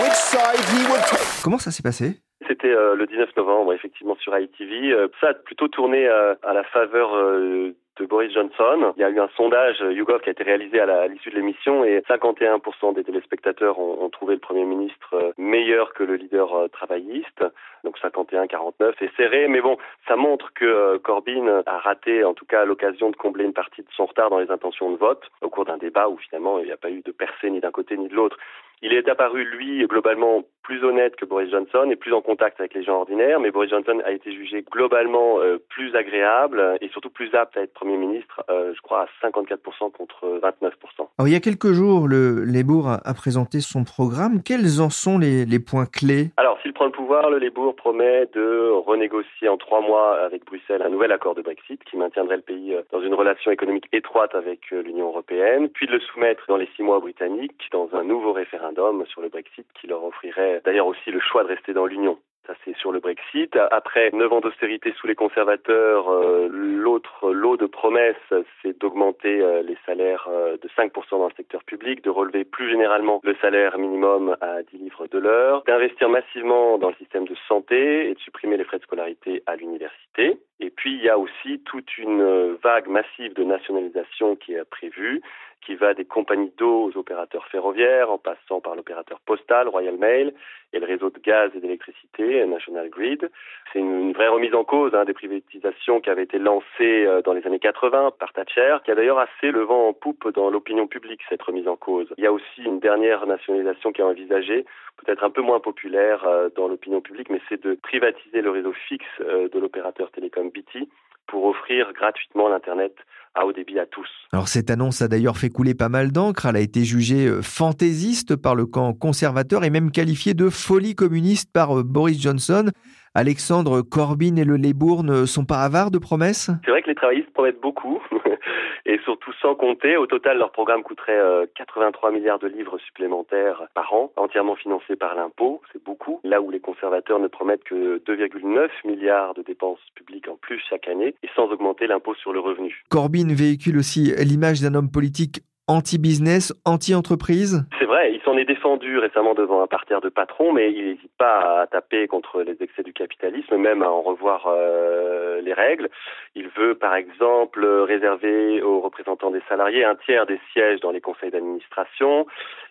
which 0.01 0.13
side 0.13 0.59
he 0.71 0.85
would 0.91 1.03
take. 1.05 1.41
Comment 1.43 1.59
ça 1.59 1.71
s'est 1.71 1.83
passé? 1.83 2.17
C'était 2.47 2.73
euh, 2.73 2.95
le 2.95 3.05
19 3.05 3.35
novembre, 3.37 3.73
effectivement, 3.73 4.15
sur 4.15 4.37
ITV. 4.37 4.91
Euh, 4.91 5.07
ça 5.21 5.29
a 5.29 5.33
plutôt 5.33 5.67
tourné 5.67 6.07
euh, 6.07 6.35
à 6.43 6.53
la 6.53 6.63
faveur 6.63 7.11
de 7.13 8.05
Boris 8.05 8.33
Johnson. 8.33 8.93
Il 8.95 9.01
y 9.01 9.03
a 9.03 9.09
eu 9.09 9.19
un 9.19 9.29
sondage 9.35 9.79
YouGov 9.79 10.21
qui 10.21 10.29
a 10.29 10.31
été 10.31 10.43
réalisé 10.43 10.79
à 10.79 11.07
l'issue 11.07 11.31
de 11.31 11.35
l'émission 11.35 11.83
et 11.83 11.99
51% 12.07 12.93
des 12.93 13.03
téléspectateurs 13.03 13.79
ont, 13.79 14.03
ont, 14.03 14.09
trouvé 14.09 14.35
le 14.35 14.39
Premier 14.39 14.65
ministre 14.65 15.33
meilleur 15.37 15.93
que 15.93 16.03
le 16.03 16.15
leader 16.15 16.69
travailliste. 16.71 17.43
Donc 17.83 17.97
51-49, 17.97 18.93
c'est 18.99 19.11
serré, 19.15 19.47
mais 19.47 19.61
bon, 19.61 19.77
ça 20.07 20.15
montre 20.15 20.53
que 20.53 20.97
Corbyn 20.97 21.63
a 21.65 21.77
raté 21.79 22.23
en 22.23 22.33
tout 22.33 22.45
cas 22.45 22.65
l'occasion 22.65 23.09
de 23.09 23.15
combler 23.15 23.45
une 23.45 23.53
partie 23.53 23.81
de 23.81 23.87
son 23.95 24.05
retard 24.05 24.29
dans 24.29 24.39
les 24.39 24.51
intentions 24.51 24.91
de 24.91 24.97
vote 24.97 25.23
au 25.41 25.49
cours 25.49 25.65
d'un 25.65 25.77
débat 25.77 26.07
où 26.07 26.17
finalement 26.17 26.59
il 26.59 26.65
n'y 26.65 26.71
a 26.71 26.77
pas 26.77 26.91
eu 26.91 27.01
de 27.01 27.11
percée 27.11 27.49
ni 27.49 27.61
d'un 27.61 27.71
côté 27.71 27.97
ni 27.97 28.07
de 28.07 28.15
l'autre. 28.15 28.37
Il 28.81 28.93
est 28.93 29.09
apparu, 29.09 29.43
lui, 29.43 29.85
globalement 29.87 30.43
plus 30.67 30.83
honnête 30.83 31.15
que 31.15 31.23
Boris 31.23 31.49
Johnson 31.49 31.89
et 31.89 31.95
plus 31.95 32.13
en 32.13 32.21
contact 32.21 32.59
avec 32.59 32.73
les 32.73 32.83
gens 32.83 32.97
ordinaires, 32.97 33.39
mais 33.39 33.51
Boris 33.51 33.69
Johnson 33.69 34.01
a 34.03 34.11
été 34.11 34.33
jugé 34.33 34.65
globalement 34.69 35.39
euh, 35.39 35.63
plus 35.69 35.95
agréable 35.95 36.77
et 36.81 36.89
surtout 36.89 37.09
plus 37.09 37.33
apte 37.33 37.55
à 37.55 37.61
être 37.61 37.73
Premier 37.73 37.95
ministre, 37.95 38.43
euh, 38.49 38.73
je 38.75 38.81
crois 38.81 39.07
à 39.21 39.27
54% 39.27 39.91
contre 39.93 40.41
29%. 40.43 40.71
Alors, 41.17 41.27
il 41.27 41.31
y 41.31 41.35
a 41.35 41.39
quelques 41.39 41.71
jours, 41.71 42.09
le 42.09 42.43
Labour 42.43 42.89
a, 42.89 43.13
présenté 43.13 43.61
son 43.61 43.85
programme. 43.85 44.43
Quels 44.43 44.81
en 44.81 44.89
sont 44.89 45.17
les, 45.17 45.45
les 45.45 45.59
points 45.59 45.85
clés? 45.85 46.31
Alors, 46.35 46.59
s'il 46.61 46.73
prend 46.73 46.85
le 46.85 46.91
pouvoir, 46.91 47.29
le 47.29 47.39
Labour 47.39 47.73
promet 47.73 48.25
de 48.33 48.69
renégocier 48.85 49.47
en 49.47 49.55
trois 49.55 49.79
mois 49.79 50.19
avec 50.19 50.45
Bruxelles 50.45 50.81
un 50.81 50.89
nouvel 50.89 51.13
accord 51.13 51.33
de 51.33 51.41
Brexit 51.41 51.81
qui 51.85 51.95
maintiendrait 51.95 52.35
le 52.35 52.41
pays 52.41 52.73
euh, 52.73 52.81
dans 52.91 53.01
une 53.01 53.13
relation 53.13 53.51
économique 53.51 53.87
étroite 53.93 54.35
avec 54.35 54.69
l'Union 54.71 55.07
européenne, 55.07 55.69
puis 55.69 55.87
de 55.87 55.93
le 55.93 56.01
soumettre 56.01 56.43
dans 56.49 56.57
les 56.57 56.67
six 56.75 56.83
mois 56.83 56.99
britanniques 56.99 57.69
dans 57.71 57.87
un 57.93 58.03
nouveau 58.03 58.33
référendum 58.33 59.05
sur 59.05 59.21
le 59.21 59.29
Brexit 59.29 59.65
qui 59.79 59.87
leur 59.87 60.03
offrirait 60.03 60.56
d'ailleurs 60.63 60.87
aussi 60.87 61.11
le 61.11 61.19
choix 61.19 61.43
de 61.43 61.49
rester 61.49 61.73
dans 61.73 61.85
l'Union. 61.85 62.17
Ça, 62.47 62.53
c'est 62.63 62.77
sur 62.77 62.93
le 62.93 63.01
Brexit. 63.01 63.57
Après 63.71 64.09
neuf 64.11 64.31
ans 64.31 64.39
d'austérité 64.39 64.93
sous 64.97 65.05
les 65.05 65.15
conservateurs, 65.15 66.09
euh, 66.09 66.47
l'autre 66.49 67.33
lot 67.33 67.57
de 67.57 67.65
promesses, 67.65 68.15
c'est 68.61 68.79
d'augmenter 68.79 69.41
euh, 69.41 69.61
les 69.63 69.77
salaires 69.85 70.29
euh, 70.29 70.55
de 70.55 70.69
5% 70.69 70.91
dans 71.11 71.27
le 71.27 71.33
secteur 71.35 71.65
public, 71.65 72.01
de 72.05 72.09
relever 72.09 72.45
plus 72.45 72.69
généralement 72.69 73.19
le 73.23 73.35
salaire 73.41 73.77
minimum 73.77 74.37
à 74.39 74.63
10 74.63 74.77
livres 74.77 75.07
de 75.07 75.19
l'heure, 75.19 75.63
d'investir 75.67 76.07
massivement 76.07 76.77
dans 76.77 76.87
le 76.87 76.95
système 76.95 77.27
de 77.27 77.35
santé 77.49 78.09
et 78.09 78.13
de 78.13 78.19
supprimer 78.19 78.55
les 78.55 78.63
frais 78.63 78.77
de 78.77 78.83
scolarité 78.83 79.43
à 79.45 79.57
l'université. 79.57 80.39
Et 80.61 80.69
puis, 80.69 80.93
il 80.93 81.03
y 81.03 81.09
a 81.09 81.19
aussi 81.19 81.59
toute 81.65 81.97
une 81.97 82.55
vague 82.63 82.87
massive 82.87 83.33
de 83.33 83.43
nationalisation 83.43 84.37
qui 84.37 84.53
est 84.53 84.63
prévue 84.69 85.21
qui 85.65 85.75
va 85.75 85.93
des 85.93 86.05
compagnies 86.05 86.51
d'eau 86.57 86.89
aux 86.89 86.97
opérateurs 86.97 87.45
ferroviaires, 87.47 88.09
en 88.09 88.17
passant 88.17 88.61
par 88.61 88.75
l'opérateur 88.75 89.19
postal, 89.25 89.67
Royal 89.67 89.97
Mail, 89.97 90.33
et 90.73 90.79
le 90.79 90.85
réseau 90.85 91.09
de 91.09 91.19
gaz 91.19 91.51
et 91.55 91.59
d'électricité, 91.59 92.45
National 92.45 92.89
Grid. 92.89 93.29
C'est 93.71 93.79
une, 93.79 94.13
vraie 94.13 94.27
remise 94.27 94.53
en 94.53 94.63
cause 94.63 94.93
hein, 94.95 95.05
des 95.05 95.13
privatisations 95.13 96.01
qui 96.01 96.09
avaient 96.09 96.23
été 96.23 96.39
lancées 96.39 97.05
euh, 97.05 97.21
dans 97.21 97.33
les 97.33 97.45
années 97.45 97.59
80 97.59 98.11
par 98.19 98.33
Thatcher, 98.33 98.77
qui 98.83 98.91
a 98.91 98.95
d'ailleurs 98.95 99.19
assez 99.19 99.51
le 99.51 99.61
vent 99.61 99.89
en 99.89 99.93
poupe 99.93 100.33
dans 100.33 100.49
l'opinion 100.49 100.87
publique, 100.87 101.21
cette 101.29 101.41
remise 101.41 101.67
en 101.67 101.75
cause. 101.75 102.13
Il 102.17 102.23
y 102.23 102.27
a 102.27 102.33
aussi 102.33 102.63
une 102.63 102.79
dernière 102.79 103.25
nationalisation 103.25 103.91
qui 103.91 104.01
est 104.01 104.05
envisagée, 104.05 104.65
peut-être 104.97 105.23
un 105.23 105.29
peu 105.29 105.41
moins 105.41 105.59
populaire 105.59 106.25
euh, 106.25 106.49
dans 106.55 106.67
l'opinion 106.67 107.01
publique, 107.01 107.29
mais 107.29 107.41
c'est 107.49 107.61
de 107.61 107.75
privatiser 107.75 108.41
le 108.41 108.51
réseau 108.51 108.73
fixe 108.73 109.05
euh, 109.21 109.49
de 109.49 109.59
l'opérateur 109.59 110.11
télécom 110.11 110.49
BT 110.49 110.87
pour 111.27 111.45
offrir 111.45 111.91
gratuitement 111.93 112.49
l'Internet 112.49 112.93
à 113.35 113.45
haut 113.45 113.53
débit 113.53 113.79
à 113.79 113.85
tous. 113.85 114.07
Alors 114.33 114.47
cette 114.47 114.69
annonce 114.69 115.01
a 115.01 115.07
d'ailleurs 115.07 115.37
fait 115.37 115.49
couler 115.49 115.75
pas 115.75 115.89
mal 115.89 116.11
d'encre. 116.11 116.47
Elle 116.47 116.55
a 116.55 116.59
été 116.61 116.83
jugée 116.83 117.27
euh, 117.27 117.41
fantaisiste 117.41 118.35
par 118.35 118.55
le 118.55 118.65
camp 118.65 118.93
conservateur 118.93 119.63
et 119.63 119.69
même 119.69 119.91
qualifiée 119.91 120.33
de 120.33 120.49
folie 120.49 120.95
communiste 120.95 121.51
par 121.53 121.77
euh, 121.77 121.83
Boris 121.83 122.19
Johnson. 122.19 122.71
Alexandre 123.15 123.81
Corbyn 123.81 124.35
et 124.35 124.43
le 124.43 124.57
Labour 124.57 125.03
ne 125.03 125.25
sont 125.25 125.45
pas 125.45 125.59
avares 125.59 125.91
de 125.91 125.97
promesses? 125.97 126.49
C'est 126.65 126.71
vrai 126.71 126.81
que 126.81 126.89
les 126.89 126.95
travaillistes 126.95 127.31
promettent 127.33 127.61
beaucoup 127.61 128.01
et 128.85 128.99
surtout 129.03 129.31
sans 129.41 129.55
compter. 129.55 129.97
Au 129.97 130.07
total, 130.07 130.37
leur 130.37 130.51
programme 130.51 130.83
coûterait 130.83 131.19
83 131.55 132.09
euh, 132.09 132.13
milliards 132.13 132.39
de 132.39 132.47
livres 132.47 132.77
supplémentaires 132.79 133.63
par 133.73 133.93
an, 133.93 134.11
entièrement 134.15 134.55
financés 134.55 134.95
par 134.95 135.15
l'impôt. 135.15 135.61
C'est 135.73 135.83
beaucoup. 135.83 136.19
Là 136.23 136.41
où 136.41 136.49
les 136.49 136.59
conservateurs 136.59 137.19
ne 137.19 137.27
promettent 137.27 137.63
que 137.63 137.99
2,9 137.99 138.69
milliards 138.85 139.33
de 139.33 139.41
dépenses 139.41 139.79
publiques 139.95 140.27
en 140.29 140.37
plus 140.37 140.61
chaque 140.69 140.87
année 140.87 141.15
et 141.23 141.29
sans 141.35 141.45
augmenter 141.49 141.87
l'impôt 141.87 142.15
sur 142.15 142.33
le 142.33 142.39
revenu. 142.39 142.83
Corbyn 142.89 143.33
véhicule 143.33 143.77
aussi 143.77 144.13
l'image 144.17 144.61
d'un 144.61 144.75
homme 144.75 144.91
politique 144.91 145.41
anti-business, 145.67 146.53
anti-entreprise 146.65 147.65
C'est 147.79 147.85
vrai, 147.85 148.13
il 148.13 148.21
s'en 148.21 148.37
est 148.37 148.45
défendu 148.45 148.97
récemment 148.99 149.33
devant 149.33 149.61
un 149.61 149.67
parterre 149.67 150.01
de 150.01 150.09
patrons, 150.09 150.53
mais 150.53 150.71
il 150.71 150.85
n'hésite 150.85 151.11
pas 151.17 151.61
à 151.61 151.67
taper 151.67 152.07
contre 152.07 152.41
les 152.41 152.55
excès 152.61 152.83
du 152.83 152.93
capitalisme, 152.93 153.57
même 153.57 153.83
à 153.83 153.89
en 153.89 154.01
revoir 154.01 154.47
euh, 154.47 155.41
les 155.41 155.53
règles. 155.53 155.89
Il 156.35 156.47
veut, 156.49 156.75
par 156.75 156.95
exemple, 156.95 157.65
réserver 157.65 158.61
aux 158.61 158.79
représentants 158.79 159.31
des 159.31 159.41
salariés 159.49 159.83
un 159.83 159.95
tiers 159.95 160.25
des 160.25 160.39
sièges 160.53 160.79
dans 160.79 160.91
les 160.91 161.01
conseils 161.01 161.31
d'administration. 161.31 162.25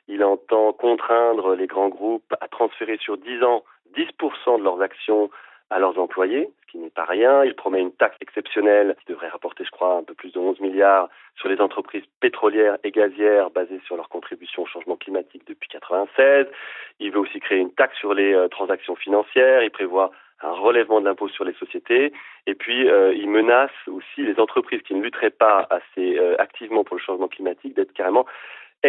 Il 0.09 0.25
entend 0.25 0.73
contraindre 0.73 1.55
les 1.55 1.67
grands 1.67 1.88
groupes 1.88 2.35
à 2.41 2.49
transférer 2.49 2.97
sur 2.99 3.19
10 3.19 3.43
ans 3.43 3.65
10% 3.97 4.59
de 4.59 4.65
leurs 4.65 4.83
actions 4.83 5.31
à 5.71 5.79
leurs 5.79 5.99
employés, 5.99 6.49
qui 6.76 6.83
n'est 6.83 6.90
pas 6.90 7.04
rien. 7.04 7.45
Il 7.45 7.54
promet 7.54 7.80
une 7.80 7.92
taxe 7.92 8.16
exceptionnelle 8.21 8.97
qui 9.00 9.12
devrait 9.12 9.28
rapporter, 9.28 9.64
je 9.64 9.71
crois, 9.71 9.97
un 9.97 10.02
peu 10.02 10.14
plus 10.14 10.33
de 10.33 10.38
11 10.38 10.61
milliards 10.61 11.09
sur 11.37 11.49
les 11.49 11.61
entreprises 11.61 12.04
pétrolières 12.21 12.76
et 12.85 12.90
gazières 12.90 13.50
basées 13.50 13.80
sur 13.87 13.97
leur 13.97 14.09
contribution 14.09 14.62
au 14.62 14.66
changement 14.66 14.97
climatique 14.97 15.42
depuis 15.47 15.68
96. 15.68 16.47
Il 17.00 17.12
veut 17.12 17.21
aussi 17.21 17.40
créer 17.40 17.59
une 17.59 17.73
taxe 17.73 17.97
sur 17.99 18.12
les 18.12 18.35
euh, 18.35 18.49
transactions 18.49 18.95
financières. 18.95 19.62
Il 19.62 19.71
prévoit 19.71 20.11
un 20.42 20.52
relèvement 20.52 21.00
de 21.00 21.06
l'impôt 21.06 21.28
sur 21.28 21.45
les 21.45 21.54
sociétés. 21.54 22.12
Et 22.47 22.54
puis, 22.54 22.88
euh, 22.88 23.14
il 23.14 23.30
menace 23.30 23.71
aussi 23.87 24.23
les 24.23 24.38
entreprises 24.38 24.83
qui 24.83 24.95
ne 24.95 25.02
lutteraient 25.02 25.30
pas 25.30 25.66
assez 25.71 26.18
euh, 26.18 26.37
activement 26.38 26.85
pour 26.85 26.97
le 26.97 27.02
changement 27.02 27.28
climatique 27.28 27.75
d'être 27.75 27.95
carrément 27.95 28.26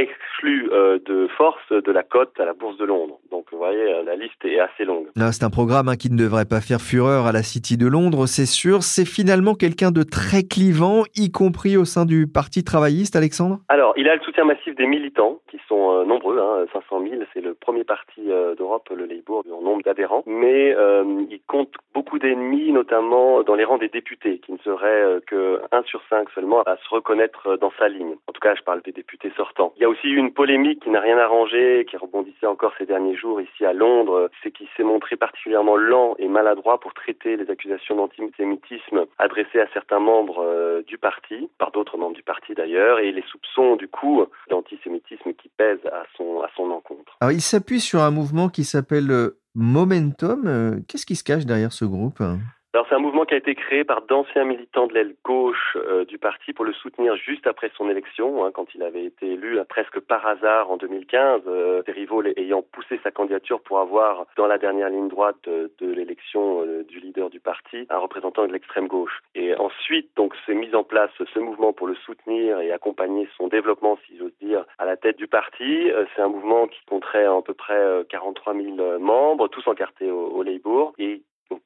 exclu 0.02 0.70
euh, 0.72 1.00
de 1.06 1.28
force 1.38 1.70
de 1.72 1.92
la 1.92 2.04
cote 2.04 2.40
à 2.40 2.46
la 2.46 2.54
Bourse 2.54 2.78
de 2.78 2.86
Londres. 2.86 3.20
Donc 3.32 3.46
vous 3.52 3.58
voyez, 3.58 3.82
euh, 3.82 4.04
la 4.04 4.16
liste 4.16 4.44
est 4.44 4.60
assez 4.60 4.86
longue. 4.86 5.08
Là, 5.16 5.32
c'est 5.32 5.44
un 5.44 5.50
programme 5.50 5.90
hein, 5.90 5.96
qui 5.96 6.12
ne 6.12 6.18
devrait 6.18 6.46
pas 6.46 6.62
faire 6.62 6.82
fureur 6.82 7.26
à 7.26 7.32
la 7.32 7.44
City 7.44 7.78
de 7.78 7.88
Londres, 7.88 8.28
c'est 8.28 8.46
sûr. 8.46 8.84
C'est 8.84 9.06
finalement 9.06 9.56
quelqu'un 9.56 9.92
de 9.92 10.04
très 10.04 10.44
clivant, 10.44 11.04
y 11.16 11.32
compris 11.32 11.78
au 11.78 11.86
sein 11.86 12.06
du 12.06 12.28
Parti 12.28 12.64
travailliste, 12.64 13.16
Alexandre? 13.16 13.60
Alors, 13.70 13.94
il 13.98 14.08
a 14.10 14.16
le 14.16 14.22
soutien 14.22 14.46
massif 14.46 14.76
des 14.76 14.88
militants, 14.88 15.40
qui 15.50 15.60
sont 15.68 15.92
euh, 15.92 16.06
nombreux, 16.06 16.40
hein, 16.40 16.66
500 16.74 17.02
000. 17.10 17.24
C'est 17.34 17.42
le 17.42 17.54
premier 17.54 17.84
parti 17.84 18.22
d'Europe, 18.58 18.90
le 18.96 19.06
Labour, 19.06 19.44
en 19.52 19.62
nombre 19.62 19.84
d'adhérents. 19.84 20.24
Mais 20.26 20.76
il 21.30 21.40
compte 21.48 21.74
beaucoup 21.94 22.20
d'ennemis, 22.20 22.72
notamment 22.72 23.44
dans 23.44 23.56
les 23.56 23.64
rangs 23.64 23.78
des 23.78 23.90
députés, 23.90 24.40
qui 24.40 24.52
ne 24.52 24.58
seraient 24.60 25.22
que 25.26 25.62
1 25.72 25.84
sur 25.84 26.02
5 26.10 26.30
seulement 26.32 26.62
à 26.64 26.78
se 26.78 26.90
reconnaître 26.90 27.58
dans 27.58 27.72
sa 27.78 27.88
ligne. 27.88 28.16
En 28.28 28.34
tout 28.34 28.40
cas, 28.40 28.56
je 28.56 28.64
parle 28.64 28.82
des 28.82 28.92
députés 28.92 29.32
sortants. 29.36 29.74
Il 29.78 29.82
y 29.82 29.86
a 29.86 29.87
aussi 29.88 30.08
eu 30.08 30.18
une 30.18 30.34
polémique 30.34 30.84
qui 30.84 30.90
n'a 30.90 31.00
rien 31.00 31.18
arrangé, 31.18 31.86
qui 31.90 31.98
rebondissait 31.98 32.48
encore 32.48 32.74
ces 32.78 32.86
derniers 32.86 33.16
jours 33.16 33.42
ici 33.42 33.66
à 33.66 33.74
Londres, 33.74 34.30
c'est 34.42 34.52
qu'il 34.52 34.68
s'est 34.76 34.84
montré 34.84 35.16
particulièrement 35.16 35.76
lent 35.76 36.16
et 36.20 36.28
maladroit 36.28 36.80
pour 36.80 36.94
traiter 36.94 37.38
les 37.38 37.50
accusations 37.50 37.96
d'antisémitisme 37.96 39.06
adressées 39.18 39.60
à 39.60 39.68
certains 39.74 40.00
membres 40.00 40.44
euh, 40.44 40.82
du 40.84 40.98
parti, 40.98 41.50
par 41.58 41.72
d'autres 41.72 41.98
membres 41.98 42.16
du 42.16 42.24
parti 42.24 42.54
d'ailleurs, 42.54 43.00
et 43.00 43.12
les 43.12 43.24
soupçons 43.24 43.76
du 43.76 43.88
coup 43.88 44.26
d'antisémitisme 44.50 45.34
qui 45.34 45.50
pèsent 45.58 45.86
à 45.86 46.04
son, 46.16 46.42
à 46.42 46.50
son 46.56 46.70
encontre. 46.72 47.18
Il 47.32 47.42
s'appuie 47.42 47.80
sur 47.80 48.02
un 48.02 48.12
mouvement 48.12 48.50
qui 48.50 48.64
s'appelle 48.64 49.12
euh, 49.12 49.40
Momentum. 49.56 50.44
Euh, 50.48 50.80
qu'est-ce 50.88 51.06
qui 51.06 51.16
se 51.16 51.24
cache 51.24 51.46
derrière 51.46 51.72
ce 51.72 51.86
groupe? 51.86 52.22
Alors 52.78 52.86
c'est 52.90 52.94
un 52.94 53.00
mouvement 53.00 53.26
qui 53.26 53.34
a 53.34 53.38
été 53.38 53.56
créé 53.56 53.84
par 53.84 54.04
d'anciens 54.04 54.44
militants 54.44 54.86
de 54.86 54.94
l'aile 54.94 55.16
gauche 55.26 55.76
euh, 55.78 56.06
du 56.06 56.20
parti 56.20 56.54
pour 56.54 56.64
le 56.64 56.74
soutenir 56.74 57.16
juste 57.16 57.48
après 57.48 57.72
son 57.76 57.90
élection, 57.90 58.46
hein, 58.46 58.52
quand 58.54 58.68
il 58.76 58.84
avait 58.84 59.04
été 59.04 59.32
élu 59.32 59.58
presque 59.68 60.00
par 60.00 60.28
hasard 60.28 60.70
en 60.70 60.78
2015, 60.78 61.42
euh, 61.48 61.82
rivaux 61.88 62.22
ayant 62.38 62.62
poussé 62.62 63.00
sa 63.02 63.10
candidature 63.10 63.62
pour 63.62 63.80
avoir 63.80 64.28
dans 64.36 64.46
la 64.46 64.60
dernière 64.60 64.92
ligne 64.92 65.08
droite 65.08 65.38
de, 65.46 65.72
de 65.80 65.92
l'élection 65.92 66.62
euh, 66.68 66.84
du 66.84 67.00
leader 67.00 67.32
du 67.32 67.40
parti 67.40 67.88
un 67.90 67.98
représentant 67.98 68.46
de 68.46 68.54
l'extrême 68.54 68.88
gauche. 68.88 69.24
Et 69.34 69.56
ensuite 69.56 70.12
donc 70.16 70.36
s'est 70.46 70.54
mis 70.54 70.76
en 70.76 70.84
place 70.84 71.10
ce 71.34 71.40
mouvement 71.40 71.74
pour 71.74 71.88
le 71.88 71.96
soutenir 71.96 72.60
et 72.60 72.72
accompagner 72.72 73.28
son 73.38 73.48
développement, 73.48 73.98
si 74.06 74.20
j'ose 74.20 74.38
dire, 74.40 74.66
à 74.78 74.86
la 74.86 74.98
tête 74.98 75.18
du 75.18 75.28
parti. 75.28 75.90
Euh, 75.90 76.06
c'est 76.16 76.22
un 76.22 76.30
mouvement 76.30 76.68
qui 76.68 76.86
compterait 76.86 77.26
à 77.26 77.42
peu 77.44 77.56
près 77.56 78.06
43 78.10 78.54
000 78.54 79.00
membres, 79.00 79.48
tous 79.48 79.68
encartés 79.68 80.12
au, 80.12 80.28
au 80.28 80.44
Labour, 80.44 80.94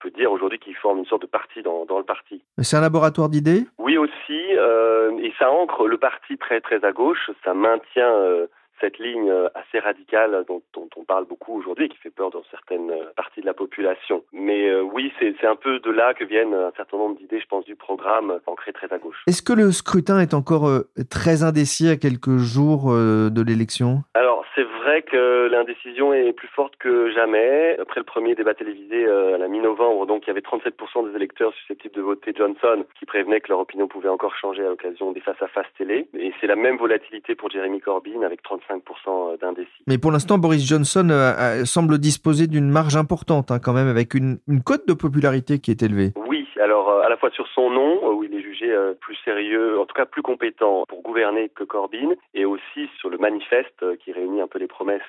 peut 0.02 0.12
dire 0.12 0.32
aujourd'hui 0.32 0.60
qu'il 0.60 0.76
forme 0.76 1.00
une 1.00 1.06
sorte 1.06 1.22
de 1.22 1.28
parti 1.28 1.62
dans, 1.62 1.86
dans 1.86 1.98
le 1.98 2.04
parti. 2.04 2.42
C'est 2.58 2.78
un 2.78 2.82
laboratoire 2.82 3.30
d'idées? 3.30 3.66
Oui 3.78 3.98
aussi, 3.98 4.42
euh, 4.58 5.12
et 5.22 5.34
ça 5.40 5.52
ancre 5.52 5.88
le 5.88 5.98
parti 5.98 6.38
très 6.38 6.62
très 6.62 6.84
à 6.84 6.92
gauche, 6.92 7.30
ça 7.44 7.54
maintient 7.54 8.12
euh, 8.12 8.48
cette 8.82 9.00
ligne 9.00 9.30
euh, 9.30 9.48
assez 9.56 9.80
radicale 9.80 10.44
dont, 10.48 10.62
dont 10.74 10.90
on 10.98 11.04
parle 11.04 11.26
beaucoup 11.26 11.58
aujourd'hui 11.58 11.88
qui 11.88 11.98
fait 11.98 12.10
peur 12.10 12.32
dans 12.32 12.44
certaines 12.50 12.90
euh, 12.90 13.06
parties 13.16 13.42
de 13.42 13.46
la 13.46 13.54
population. 13.54 14.24
Mais 14.34 14.68
euh, 14.68 14.82
oui, 14.82 15.14
c'est 15.20 15.48
un 15.48 15.56
peu 15.56 15.80
de 15.80 15.92
là 15.92 16.14
que 16.14 16.26
viennent 16.26 16.54
un 16.54 16.72
certain 16.76 16.98
nombre 16.98 17.18
d'idées, 17.18 17.40
je 17.40 17.48
pense, 17.48 17.64
du 17.66 17.76
programme 17.76 18.40
ancré 18.48 18.74
très 18.74 18.92
à 18.92 18.98
gauche. 18.98 19.24
Est-ce 19.28 19.42
que 19.42 19.54
le 19.54 19.72
scrutin 19.72 20.20
est 20.20 20.34
encore 20.34 20.68
très 21.10 21.44
indécis 21.44 21.88
à 21.90 21.96
quelques 21.96 22.38
jours 22.38 22.92
de 22.92 23.42
l'élection? 23.42 24.00
Alors, 24.14 24.44
c'est 24.56 24.64
vrai 24.64 25.04
que 25.04 25.48
l'indécision 25.48 26.14
est 26.14 26.34
plus 26.34 26.48
forte 26.48 26.76
que 26.78 27.12
jamais. 27.12 27.78
Après 27.80 28.00
le 28.00 28.06
premier 28.06 28.36
débat 28.36 28.54
télévisé 28.54 29.08
à 29.08 29.38
la 29.38 29.48
mi-novembre, 29.48 30.06
donc 30.06 30.24
il 30.26 30.28
y 30.28 30.32
avait 30.32 30.42
37% 30.42 31.10
des 31.10 31.16
électeurs 31.16 31.54
susceptibles 31.54 31.96
de 31.96 32.02
voter 32.02 32.34
Johnson 32.36 32.84
qui 32.98 33.06
prévenaient 33.06 33.42
que 33.42 33.50
leur 33.50 33.60
opinion 33.60 33.88
pouvait 33.88 34.10
encore 34.10 34.36
changer 34.36 34.66
à 34.66 34.70
l'occasion 34.70 35.12
des 35.12 35.22
face-à-face 35.22 35.68
télé. 35.78 36.08
Et 36.18 36.34
c'est 36.40 36.48
la 36.48 36.56
même 36.56 36.78
volatilité 36.78 37.36
pour 37.36 37.50
Jeremy 37.50 37.80
Corbyn 37.80 38.24
avec 38.24 38.42
35 38.42 38.71
5% 38.72 39.40
d'indécis. 39.40 39.70
Mais 39.88 39.98
pour 39.98 40.12
l'instant, 40.12 40.38
Boris 40.38 40.66
Johnson 40.66 41.08
euh, 41.10 41.66
semble 41.66 41.98
disposer 41.98 42.48
d'une 42.48 42.70
marge 42.70 42.96
importante, 42.96 43.52
hein, 43.52 43.60
quand 43.60 43.74
même, 43.74 43.88
avec 43.88 44.14
une, 44.14 44.40
une 44.48 44.62
cote 44.62 44.88
de 44.88 44.94
popularité 44.94 45.60
qui 45.60 45.72
est 45.72 45.84
élevée. 45.84 46.14
Oui, 46.28 46.41
alors 46.62 46.90
euh, 46.90 47.02
à 47.02 47.10
la 47.10 47.18
fois 47.18 47.30
sur 47.32 47.48
son 47.48 47.70
nom, 47.70 48.00
euh, 48.04 48.14
où 48.14 48.24
il 48.24 48.34
est 48.34 48.42
jugé 48.42 48.72
plus 49.00 49.16
sérieux, 49.26 49.80
en 49.80 49.86
tout 49.86 49.94
cas 49.94 50.06
plus 50.06 50.22
compétent 50.22 50.86
pour 50.88 51.02
gouverner 51.02 51.50
que 51.50 51.64
Corbyn, 51.64 52.14
et 52.34 52.46
aussi 52.46 52.90
sur 53.00 53.10
le 53.10 53.18
manifeste 53.18 53.98
qui 53.98 54.12
réunit 54.12 54.42
un 54.42 54.48
peu 54.48 54.60
les 54.60 54.68
promesses 54.68 55.02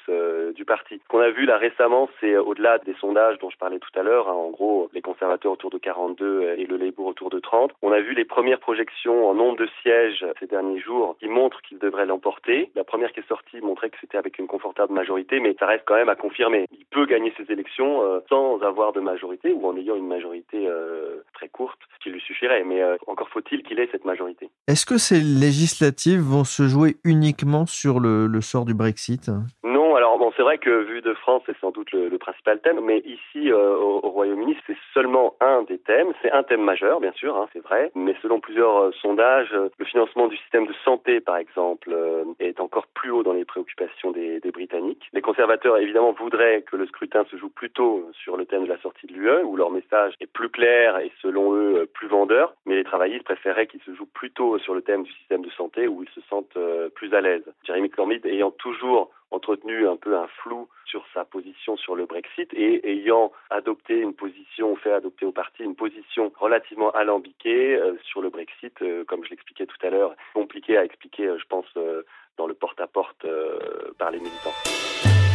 du 0.55 0.65
parti. 0.65 1.01
Ce 1.03 1.09
qu'on 1.09 1.21
a 1.21 1.31
vu 1.31 1.45
là 1.45 1.59
récemment, 1.59 2.09
c'est 2.21 2.37
au-delà 2.37 2.79
des 2.79 2.95
sondages 2.95 3.39
dont 3.39 3.51
je 3.51 3.59
parlais 3.59 3.79
tout 3.79 3.99
à 3.99 4.03
l'heure, 4.03 4.29
hein, 4.29 4.35
en 4.35 4.51
gros 4.51 4.89
les 4.93 5.03
conservateurs 5.03 5.53
autour 5.53 5.71
de 5.71 5.79
42 5.79 6.55
et 6.57 6.67
le 6.67 6.77
Labour 6.77 7.07
autour 7.07 7.31
de 7.31 7.39
30, 7.39 7.73
on 7.83 7.93
a 7.93 8.01
vu 8.01 8.15
les 8.15 8.25
premières 8.25 8.61
projections 8.61 9.29
en 9.29 9.35
nombre 9.35 9.59
de 9.59 9.69
sièges 9.83 10.25
ces 10.41 10.47
derniers 10.47 10.81
jours 10.81 11.17
qui 11.21 11.29
montrent 11.29 11.61
qu'il 11.63 11.79
devrait 11.79 12.07
l'emporter. 12.07 12.71
La 12.75 12.85
première 12.85 13.13
qui 13.13 13.21
est 13.21 13.29
sortie 13.29 13.61
montrait 13.61 13.91
que 13.91 13.97
c'était 14.01 14.19
avec 14.19 14.39
une 14.39 14.47
confortable 14.47 14.93
majorité, 14.93 15.41
mais 15.41 15.55
ça 15.59 15.67
reste 15.67 15.85
quand 15.87 15.95
même 15.95 16.09
à 16.09 16.17
confirmer. 16.17 16.67
Il 16.73 16.85
peut 16.87 17.07
gagner 17.07 17.33
ses 17.37 17.53
élections 17.53 18.03
euh, 18.03 18.21
sans 18.29 18.61
avoir 18.63 18.93
de 18.93 19.01
majorité 19.01 19.53
ou 19.53 19.67
en 19.67 19.77
ayant 19.77 19.97
une 19.97 20.07
majorité 20.07 20.67
euh, 20.67 21.23
courte, 21.49 21.79
ce 21.95 22.05
qui 22.05 22.11
lui 22.11 22.21
suffirait. 22.21 22.65
Mais 22.65 22.83
euh, 22.83 22.97
encore 23.07 23.29
faut-il 23.29 23.63
qu'il 23.63 23.79
ait 23.79 23.89
cette 23.93 24.05
majorité. 24.05 24.51
Est-ce 24.69 24.87
que 24.87 24.99
ces 24.99 25.21
législatives 25.21 26.21
vont 26.21 26.45
se 26.45 26.69
jouer 26.69 26.97
uniquement 27.05 27.67
sur 27.67 28.01
le, 28.01 28.41
sort 28.41 28.65
du 28.65 28.75
Brexit? 28.75 29.31
C'est 30.37 30.43
vrai 30.43 30.59
que 30.59 30.71
vu 30.71 31.01
de 31.01 31.15
France, 31.15 31.43
c'est 31.47 31.57
sans 31.59 31.71
doute 31.71 31.91
le, 31.93 32.09
le, 32.09 32.19
principal 32.19 32.61
thème, 32.61 32.81
mais 32.81 32.99
ici 32.99 33.51
euh, 33.51 33.77
au, 33.77 34.01
au 34.03 34.11
Royaume-Uni, 34.11 34.57
c'est 34.67 34.77
seulement 34.95 35.35
un 35.41 35.63
des 35.63 35.79
thèmes. 35.79 36.13
C'est 36.23 36.31
un 36.31 36.43
thème 36.43 36.63
majeur, 36.63 37.01
bien 37.01 37.13
sûr, 37.13 37.37
hein, 37.37 37.49
c'est 37.53 37.63
vrai, 37.63 37.91
mais 37.95 38.15
selon 38.23 38.41
plusieurs 38.41 38.77
euh, 38.77 38.93
sondages, 39.01 39.53
le 39.79 39.85
financement 39.85 40.29
du 40.29 40.37
système 40.37 40.67
de 40.67 40.75
santé, 40.85 41.21
par 41.21 41.37
exemple, 41.37 41.95
est 42.39 42.61
encore 42.61 42.87
plus 42.89 43.11
haut 43.11 43.23
dans 43.23 43.33
les 43.33 43.45
préoccupations 43.45 44.11
des, 44.11 44.41
des, 44.41 44.51
Britanniques. 44.51 45.09
Les 45.13 45.23
conservateurs, 45.23 45.79
évidemment, 45.79 46.13
voudraient 46.13 46.63
que 46.63 46.77
le 46.77 46.87
scrutin 46.87 47.25
se 47.31 47.37
joue 47.37 47.49
plutôt 47.49 48.09
sur 48.13 48.37
le 48.37 48.45
thème 48.45 48.65
de 48.65 48.69
la 48.69 48.79
sortie 48.79 49.07
de 49.07 49.15
l'UE, 49.15 49.43
où 49.45 49.57
leur 49.57 49.71
message 49.71 50.15
est 50.21 50.31
plus 50.31 50.51
clair 50.51 50.99
et 50.99 51.11
selon 51.23 51.55
eux 51.55 51.89
plus 51.95 52.09
vendeur, 52.09 52.55
mais 52.67 52.77
les 52.77 52.85
travaillistes 52.85 53.25
préféraient 53.25 53.67
qu'il 53.67 53.81
se 53.83 53.95
joue 53.95 54.07
plutôt 54.07 54.59
sur 54.59 54.75
le 54.75 54.83
thème 54.83 55.03
du 55.03 55.13
système 55.13 55.43
de 55.43 55.51
santé, 55.51 55.89
où 55.89 56.03
ils 56.03 56.09
se 56.11 56.21
sentent 56.29 56.57
euh, 56.57 56.89
plus 56.91 57.15
à 57.15 57.21
l'aise. 57.21 57.45
Jeremy 57.65 57.91
Corbyn 57.91 58.19
ayant 58.25 58.51
toujours 58.51 59.11
entretenu 59.33 59.89
un 59.89 59.97
peu 59.97 60.17
un 60.17 60.29
flou 60.29 60.69
sur 60.85 61.05
sa 61.15 61.25
position 61.25 61.77
sur 61.77 61.97
le 61.97 62.07
Brexit 62.07 62.53
et 62.55 62.89
ayant 62.91 63.33
adopté 63.51 63.99
une 63.99 64.15
position, 64.15 64.77
fait 64.77 64.93
adopter 64.93 65.27
au 65.27 65.33
parti 65.33 65.63
une 65.63 65.75
position 65.75 66.33
relativement 66.39 66.91
alambiquée 66.91 67.77
euh, 67.77 67.97
sur 68.05 68.21
le 68.21 68.31
Brexit, 68.31 68.81
euh, 68.83 69.05
comme 69.05 69.25
je 69.25 69.31
l'expliquais 69.31 69.67
tout 69.67 69.87
à 69.87 69.91
l'heure, 69.91 70.15
compliqué 70.35 70.77
à 70.77 70.85
expliquer, 70.85 71.35
je 71.39 71.47
pense, 71.47 71.67
dans 72.37 72.47
le 72.47 72.55
porte-à-porte 72.55 73.25
-porte, 73.25 73.95
par 73.99 74.11
les 74.11 74.19
militants. 74.19 75.32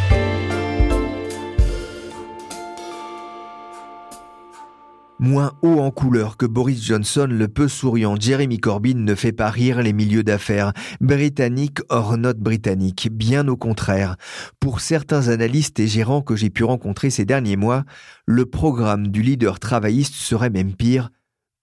Moins 5.20 5.54
haut 5.64 5.80
en 5.80 5.90
couleur 5.90 6.38
que 6.38 6.46
Boris 6.46 6.84
Johnson, 6.84 7.28
le 7.28 7.48
peu 7.48 7.68
souriant 7.68 8.16
Jeremy 8.20 8.60
Corbyn 8.60 9.04
ne 9.04 9.16
fait 9.16 9.32
pas 9.32 9.50
rire 9.50 9.82
les 9.82 9.92
milieux 9.92 10.24
d'affaires, 10.24 10.74
britanniques 11.02 11.80
hors 11.90 12.18
note 12.18 12.38
britannique, 12.38 13.10
bien 13.12 13.48
au 13.48 13.58
contraire. 13.58 14.16
Pour 14.60 14.80
certains 14.80 15.30
analystes 15.30 15.80
et 15.80 15.88
gérants 15.88 16.22
que 16.22 16.36
j'ai 16.36 16.52
pu 16.52 16.64
rencontrer 16.64 17.10
ces 17.10 17.26
derniers 17.26 17.56
mois, 17.56 17.84
le 18.28 18.46
programme 18.46 19.08
du 19.08 19.24
leader 19.24 19.60
travailliste 19.60 20.14
serait 20.14 20.52
même 20.52 20.76
pire 20.76 21.10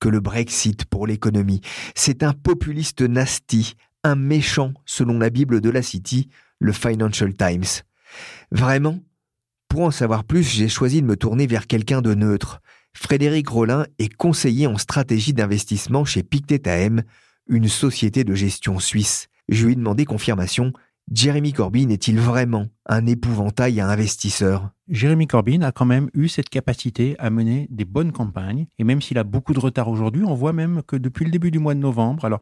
que 0.00 0.08
le 0.08 0.18
Brexit 0.18 0.84
pour 0.86 1.06
l'économie. 1.06 1.60
C'est 1.94 2.24
un 2.24 2.32
populiste 2.32 3.02
nasty, 3.02 3.74
un 4.02 4.16
méchant 4.16 4.72
selon 4.84 5.20
la 5.20 5.30
Bible 5.30 5.60
de 5.60 5.70
la 5.70 5.82
City, 5.82 6.28
le 6.58 6.72
Financial 6.72 7.32
Times. 7.32 7.82
Vraiment? 8.50 8.98
Pour 9.68 9.82
en 9.82 9.90
savoir 9.92 10.24
plus, 10.24 10.42
j'ai 10.42 10.68
choisi 10.68 11.02
de 11.02 11.06
me 11.06 11.16
tourner 11.16 11.46
vers 11.46 11.68
quelqu'un 11.68 12.02
de 12.02 12.14
neutre. 12.14 12.60
Frédéric 12.96 13.48
Rollin 13.48 13.86
est 13.98 14.12
conseiller 14.14 14.66
en 14.66 14.78
stratégie 14.78 15.34
d'investissement 15.34 16.04
chez 16.04 16.22
Pictet 16.22 16.68
AM, 16.68 17.02
une 17.48 17.68
société 17.68 18.24
de 18.24 18.34
gestion 18.34 18.78
suisse. 18.78 19.28
Je 19.48 19.66
lui 19.66 19.72
ai 19.72 19.76
demandé 19.76 20.04
confirmation. 20.04 20.72
Jeremy 21.12 21.52
Corbyn 21.52 21.90
est-il 21.90 22.18
vraiment 22.18 22.68
un 22.86 23.04
épouvantail 23.04 23.78
à 23.78 23.88
investisseurs 23.88 24.70
Jeremy 24.88 25.26
Corbyn 25.26 25.60
a 25.60 25.70
quand 25.70 25.84
même 25.84 26.08
eu 26.14 26.28
cette 26.28 26.48
capacité 26.48 27.14
à 27.18 27.28
mener 27.28 27.66
des 27.70 27.84
bonnes 27.84 28.12
campagnes. 28.12 28.66
Et 28.78 28.84
même 28.84 29.02
s'il 29.02 29.18
a 29.18 29.24
beaucoup 29.24 29.52
de 29.52 29.60
retard 29.60 29.88
aujourd'hui, 29.88 30.24
on 30.24 30.34
voit 30.34 30.54
même 30.54 30.82
que 30.86 30.96
depuis 30.96 31.26
le 31.26 31.30
début 31.30 31.50
du 31.50 31.58
mois 31.58 31.74
de 31.74 31.80
novembre, 31.80 32.24
alors 32.24 32.40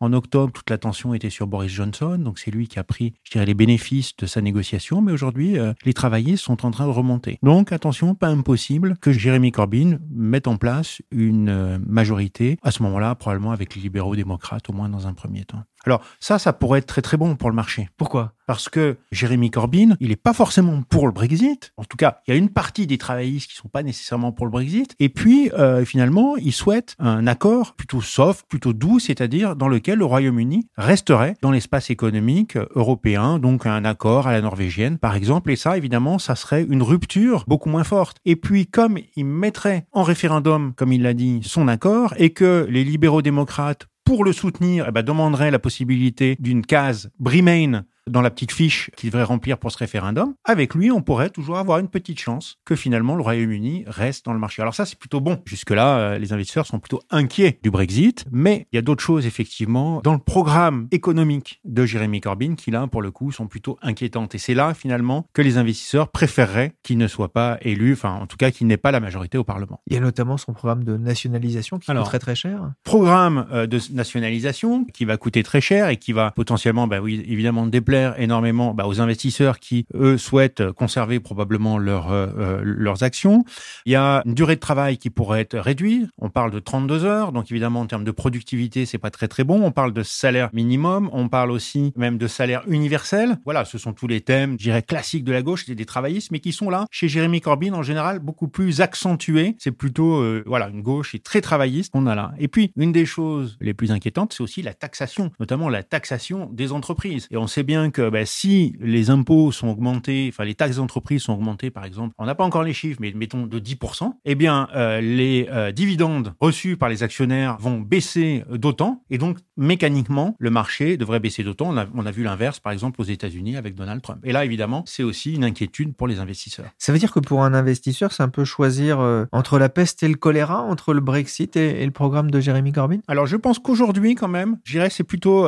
en 0.00 0.12
octobre, 0.12 0.52
toute 0.52 0.70
l'attention 0.70 1.14
était 1.14 1.30
sur 1.30 1.46
Boris 1.46 1.72
Johnson, 1.72 2.18
donc 2.18 2.38
c'est 2.38 2.50
lui 2.50 2.68
qui 2.68 2.78
a 2.78 2.84
pris, 2.84 3.14
je 3.24 3.32
dirais, 3.32 3.46
les 3.46 3.54
bénéfices 3.54 4.16
de 4.16 4.26
sa 4.26 4.40
négociation, 4.40 5.00
mais 5.00 5.12
aujourd'hui, 5.12 5.58
euh, 5.58 5.72
les 5.84 5.92
travaillistes 5.92 6.44
sont 6.44 6.64
en 6.64 6.70
train 6.70 6.86
de 6.86 6.92
remonter. 6.92 7.38
Donc 7.42 7.72
attention, 7.72 8.14
pas 8.14 8.28
impossible 8.28 8.96
que 9.00 9.12
Jeremy 9.12 9.52
Corbyn 9.52 9.98
mette 10.10 10.46
en 10.46 10.56
place 10.56 11.02
une 11.10 11.48
euh, 11.48 11.78
majorité, 11.84 12.58
à 12.62 12.70
ce 12.70 12.82
moment-là, 12.84 13.14
probablement 13.14 13.52
avec 13.52 13.74
les 13.74 13.82
libéraux 13.82 14.16
démocrates, 14.16 14.68
au 14.70 14.72
moins 14.72 14.88
dans 14.88 15.06
un 15.06 15.14
premier 15.14 15.44
temps. 15.44 15.62
Alors 15.88 16.02
ça, 16.20 16.38
ça 16.38 16.52
pourrait 16.52 16.80
être 16.80 16.86
très 16.86 17.00
très 17.00 17.16
bon 17.16 17.34
pour 17.34 17.48
le 17.48 17.56
marché. 17.56 17.88
Pourquoi? 17.96 18.34
Parce 18.46 18.68
que 18.68 18.98
Jérémy 19.10 19.50
Corbyn, 19.50 19.96
il 20.00 20.08
n'est 20.08 20.16
pas 20.16 20.34
forcément 20.34 20.82
pour 20.82 21.06
le 21.06 21.12
Brexit. 21.12 21.72
En 21.78 21.84
tout 21.84 21.96
cas, 21.96 22.20
il 22.26 22.30
y 22.30 22.34
a 22.34 22.36
une 22.38 22.50
partie 22.50 22.86
des 22.86 22.98
travaillistes 22.98 23.50
qui 23.50 23.56
sont 23.56 23.68
pas 23.68 23.82
nécessairement 23.82 24.32
pour 24.32 24.44
le 24.44 24.50
Brexit. 24.50 24.94
Et 25.00 25.08
puis, 25.08 25.50
euh, 25.52 25.84
finalement, 25.84 26.36
il 26.36 26.52
souhaite 26.52 26.94
un 26.98 27.26
accord 27.26 27.74
plutôt 27.74 28.02
soft, 28.02 28.46
plutôt 28.48 28.74
doux, 28.74 28.98
c'est-à-dire 28.98 29.56
dans 29.56 29.68
lequel 29.68 29.98
le 29.98 30.04
Royaume-Uni 30.04 30.66
resterait 30.76 31.36
dans 31.40 31.50
l'espace 31.50 31.90
économique 31.90 32.58
européen, 32.74 33.38
donc 33.38 33.66
un 33.66 33.84
accord 33.84 34.26
à 34.26 34.32
la 34.32 34.40
norvégienne, 34.42 34.98
par 34.98 35.14
exemple. 35.14 35.50
Et 35.50 35.56
ça, 35.56 35.76
évidemment, 35.76 36.18
ça 36.18 36.34
serait 36.34 36.66
une 36.68 36.82
rupture 36.82 37.44
beaucoup 37.48 37.68
moins 37.68 37.84
forte. 37.84 38.18
Et 38.26 38.36
puis, 38.36 38.66
comme 38.66 38.98
il 39.16 39.24
mettrait 39.24 39.86
en 39.92 40.02
référendum, 40.02 40.72
comme 40.74 40.92
il 40.92 41.02
l'a 41.02 41.14
dit, 41.14 41.40
son 41.44 41.68
accord, 41.68 42.14
et 42.18 42.30
que 42.30 42.66
les 42.70 42.84
libéraux 42.84 43.22
démocrates 43.22 43.88
pour 44.08 44.24
le 44.24 44.32
soutenir, 44.32 44.86
eh 44.88 44.90
ben, 44.90 45.02
demanderait 45.02 45.50
la 45.50 45.58
possibilité 45.58 46.34
d'une 46.40 46.64
case 46.64 47.10
Remain 47.22 47.82
dans 48.08 48.20
la 48.20 48.30
petite 48.30 48.52
fiche 48.52 48.90
qu'il 48.96 49.10
devrait 49.10 49.24
remplir 49.24 49.58
pour 49.58 49.72
ce 49.72 49.78
référendum, 49.78 50.34
avec 50.44 50.74
lui, 50.74 50.90
on 50.90 51.02
pourrait 51.02 51.30
toujours 51.30 51.58
avoir 51.58 51.78
une 51.78 51.88
petite 51.88 52.18
chance 52.18 52.56
que 52.64 52.76
finalement 52.76 53.14
le 53.14 53.22
Royaume-Uni 53.22 53.84
reste 53.86 54.24
dans 54.24 54.32
le 54.32 54.38
marché. 54.38 54.62
Alors 54.62 54.74
ça, 54.74 54.84
c'est 54.84 54.98
plutôt 54.98 55.20
bon. 55.20 55.40
Jusque-là, 55.44 55.98
euh, 55.98 56.18
les 56.18 56.32
investisseurs 56.32 56.66
sont 56.66 56.78
plutôt 56.78 57.00
inquiets 57.10 57.58
du 57.62 57.70
Brexit, 57.70 58.24
mais 58.30 58.66
il 58.72 58.76
y 58.76 58.78
a 58.78 58.82
d'autres 58.82 59.02
choses, 59.02 59.26
effectivement, 59.26 60.00
dans 60.02 60.12
le 60.12 60.18
programme 60.18 60.88
économique 60.90 61.60
de 61.64 61.86
Jeremy 61.86 62.20
Corbyn 62.20 62.54
qui, 62.54 62.70
là, 62.70 62.86
pour 62.86 63.02
le 63.02 63.10
coup, 63.10 63.32
sont 63.32 63.46
plutôt 63.46 63.78
inquiétantes. 63.82 64.34
Et 64.34 64.38
c'est 64.38 64.54
là, 64.54 64.74
finalement, 64.74 65.26
que 65.32 65.42
les 65.42 65.58
investisseurs 65.58 66.08
préféreraient 66.08 66.72
qu'il 66.82 66.98
ne 66.98 67.06
soit 67.06 67.32
pas 67.32 67.58
élu, 67.62 67.92
enfin, 67.92 68.14
en 68.14 68.26
tout 68.26 68.36
cas, 68.36 68.50
qu'il 68.50 68.66
n'ait 68.66 68.76
pas 68.76 68.90
la 68.90 69.00
majorité 69.00 69.38
au 69.38 69.44
Parlement. 69.44 69.80
Il 69.86 69.94
y 69.94 69.96
a 69.96 70.00
notamment 70.00 70.36
son 70.36 70.52
programme 70.52 70.84
de 70.84 70.96
nationalisation 70.96 71.78
qui 71.78 71.90
Alors, 71.90 72.04
coûterait 72.04 72.18
très 72.18 72.34
cher. 72.34 72.72
Programme 72.84 73.46
euh, 73.52 73.66
de 73.66 73.78
nationalisation 73.92 74.84
qui 74.84 75.04
va 75.04 75.16
coûter 75.16 75.42
très 75.42 75.60
cher 75.60 75.88
et 75.88 75.96
qui 75.96 76.12
va 76.12 76.32
potentiellement, 76.32 76.86
bah 76.86 77.00
oui, 77.00 77.22
évidemment, 77.26 77.66
déplaire 77.66 77.97
énormément 78.18 78.74
bah, 78.74 78.86
aux 78.86 79.00
investisseurs 79.00 79.58
qui, 79.58 79.86
eux, 79.94 80.18
souhaitent 80.18 80.70
conserver 80.72 81.20
probablement 81.20 81.78
leur, 81.78 82.10
euh, 82.10 82.60
leurs 82.62 83.02
actions. 83.02 83.44
Il 83.86 83.92
y 83.92 83.96
a 83.96 84.22
une 84.24 84.34
durée 84.34 84.56
de 84.56 84.60
travail 84.60 84.98
qui 84.98 85.10
pourrait 85.10 85.40
être 85.40 85.58
réduite. 85.58 86.08
On 86.18 86.30
parle 86.30 86.50
de 86.50 86.58
32 86.58 87.04
heures, 87.04 87.32
donc 87.32 87.50
évidemment 87.50 87.80
en 87.80 87.86
termes 87.86 88.04
de 88.04 88.10
productivité, 88.10 88.86
c'est 88.86 88.98
pas 88.98 89.10
très 89.10 89.28
très 89.28 89.44
bon. 89.44 89.62
On 89.62 89.72
parle 89.72 89.92
de 89.92 90.02
salaire 90.02 90.50
minimum, 90.52 91.10
on 91.12 91.28
parle 91.28 91.50
aussi 91.50 91.92
même 91.96 92.18
de 92.18 92.26
salaire 92.26 92.62
universel. 92.66 93.38
Voilà, 93.44 93.64
ce 93.64 93.78
sont 93.78 93.92
tous 93.92 94.06
les 94.06 94.20
thèmes, 94.20 94.52
je 94.52 94.64
dirais, 94.64 94.82
classiques 94.82 95.24
de 95.24 95.32
la 95.32 95.42
gauche, 95.42 95.66
des 95.66 95.86
travaillistes, 95.86 96.30
mais 96.30 96.40
qui 96.40 96.52
sont 96.52 96.70
là 96.70 96.86
chez 96.90 97.08
Jérémy 97.08 97.40
Corbyn 97.40 97.72
en 97.74 97.82
général 97.82 98.18
beaucoup 98.18 98.48
plus 98.48 98.80
accentués. 98.80 99.56
C'est 99.58 99.72
plutôt 99.72 100.16
euh, 100.16 100.42
voilà 100.46 100.68
une 100.68 100.82
gauche 100.82 101.14
et 101.14 101.18
très 101.18 101.40
travailliste 101.40 101.92
qu'on 101.92 102.06
a 102.06 102.14
là. 102.14 102.32
Et 102.38 102.48
puis 102.48 102.72
une 102.76 102.92
des 102.92 103.06
choses 103.06 103.56
les 103.60 103.74
plus 103.74 103.92
inquiétantes, 103.92 104.32
c'est 104.32 104.42
aussi 104.42 104.62
la 104.62 104.74
taxation, 104.74 105.30
notamment 105.40 105.68
la 105.68 105.82
taxation 105.82 106.48
des 106.52 106.72
entreprises. 106.72 107.26
Et 107.30 107.36
on 107.36 107.46
sait 107.46 107.62
bien 107.62 107.87
que 107.90 108.08
bah, 108.10 108.26
si 108.26 108.76
les 108.80 109.10
impôts 109.10 109.52
sont 109.52 109.68
augmentés, 109.68 110.28
enfin 110.32 110.44
les 110.44 110.54
taxes 110.54 110.76
d'entreprise 110.76 111.22
sont 111.22 111.32
augmentées, 111.32 111.70
par 111.70 111.84
exemple, 111.84 112.14
on 112.18 112.26
n'a 112.26 112.34
pas 112.34 112.44
encore 112.44 112.62
les 112.62 112.72
chiffres, 112.72 112.98
mais 113.00 113.12
mettons 113.14 113.46
de 113.46 113.58
10%, 113.58 114.12
eh 114.24 114.34
bien 114.34 114.68
euh, 114.74 115.00
les 115.00 115.48
euh, 115.50 115.72
dividendes 115.72 116.34
reçus 116.40 116.76
par 116.76 116.88
les 116.88 117.02
actionnaires 117.02 117.56
vont 117.58 117.80
baisser 117.80 118.44
d'autant, 118.50 119.02
et 119.10 119.18
donc 119.18 119.38
mécaniquement 119.56 120.36
le 120.38 120.50
marché 120.50 120.96
devrait 120.96 121.20
baisser 121.20 121.42
d'autant. 121.42 121.68
On 121.70 121.76
a, 121.76 121.86
on 121.94 122.06
a 122.06 122.10
vu 122.10 122.22
l'inverse, 122.22 122.60
par 122.60 122.72
exemple 122.72 123.00
aux 123.00 123.04
États-Unis 123.04 123.56
avec 123.56 123.74
Donald 123.74 124.02
Trump. 124.02 124.20
Et 124.24 124.32
là, 124.32 124.44
évidemment, 124.44 124.84
c'est 124.86 125.02
aussi 125.02 125.34
une 125.34 125.44
inquiétude 125.44 125.94
pour 125.94 126.06
les 126.06 126.18
investisseurs. 126.18 126.66
Ça 126.78 126.92
veut 126.92 126.98
dire 126.98 127.12
que 127.12 127.20
pour 127.20 127.44
un 127.44 127.54
investisseur, 127.54 128.12
c'est 128.12 128.22
un 128.22 128.28
peu 128.28 128.44
choisir 128.44 129.00
euh, 129.00 129.24
entre 129.32 129.58
la 129.58 129.68
peste 129.68 130.02
et 130.02 130.08
le 130.08 130.16
choléra, 130.16 130.62
entre 130.62 130.94
le 130.94 131.00
Brexit 131.00 131.56
et, 131.56 131.84
le 131.84 131.92
programme 131.92 132.30
de 132.30 132.40
Jeremy 132.40 132.72
Corbyn? 132.72 132.98
Alors, 133.08 133.26
je 133.26 133.36
pense 133.36 133.58
qu'aujourd'hui, 133.58 134.14
quand 134.14 134.28
même, 134.28 134.58
je 134.64 134.72
dirais 134.72 134.90
c'est 134.90 135.04
plutôt 135.04 135.46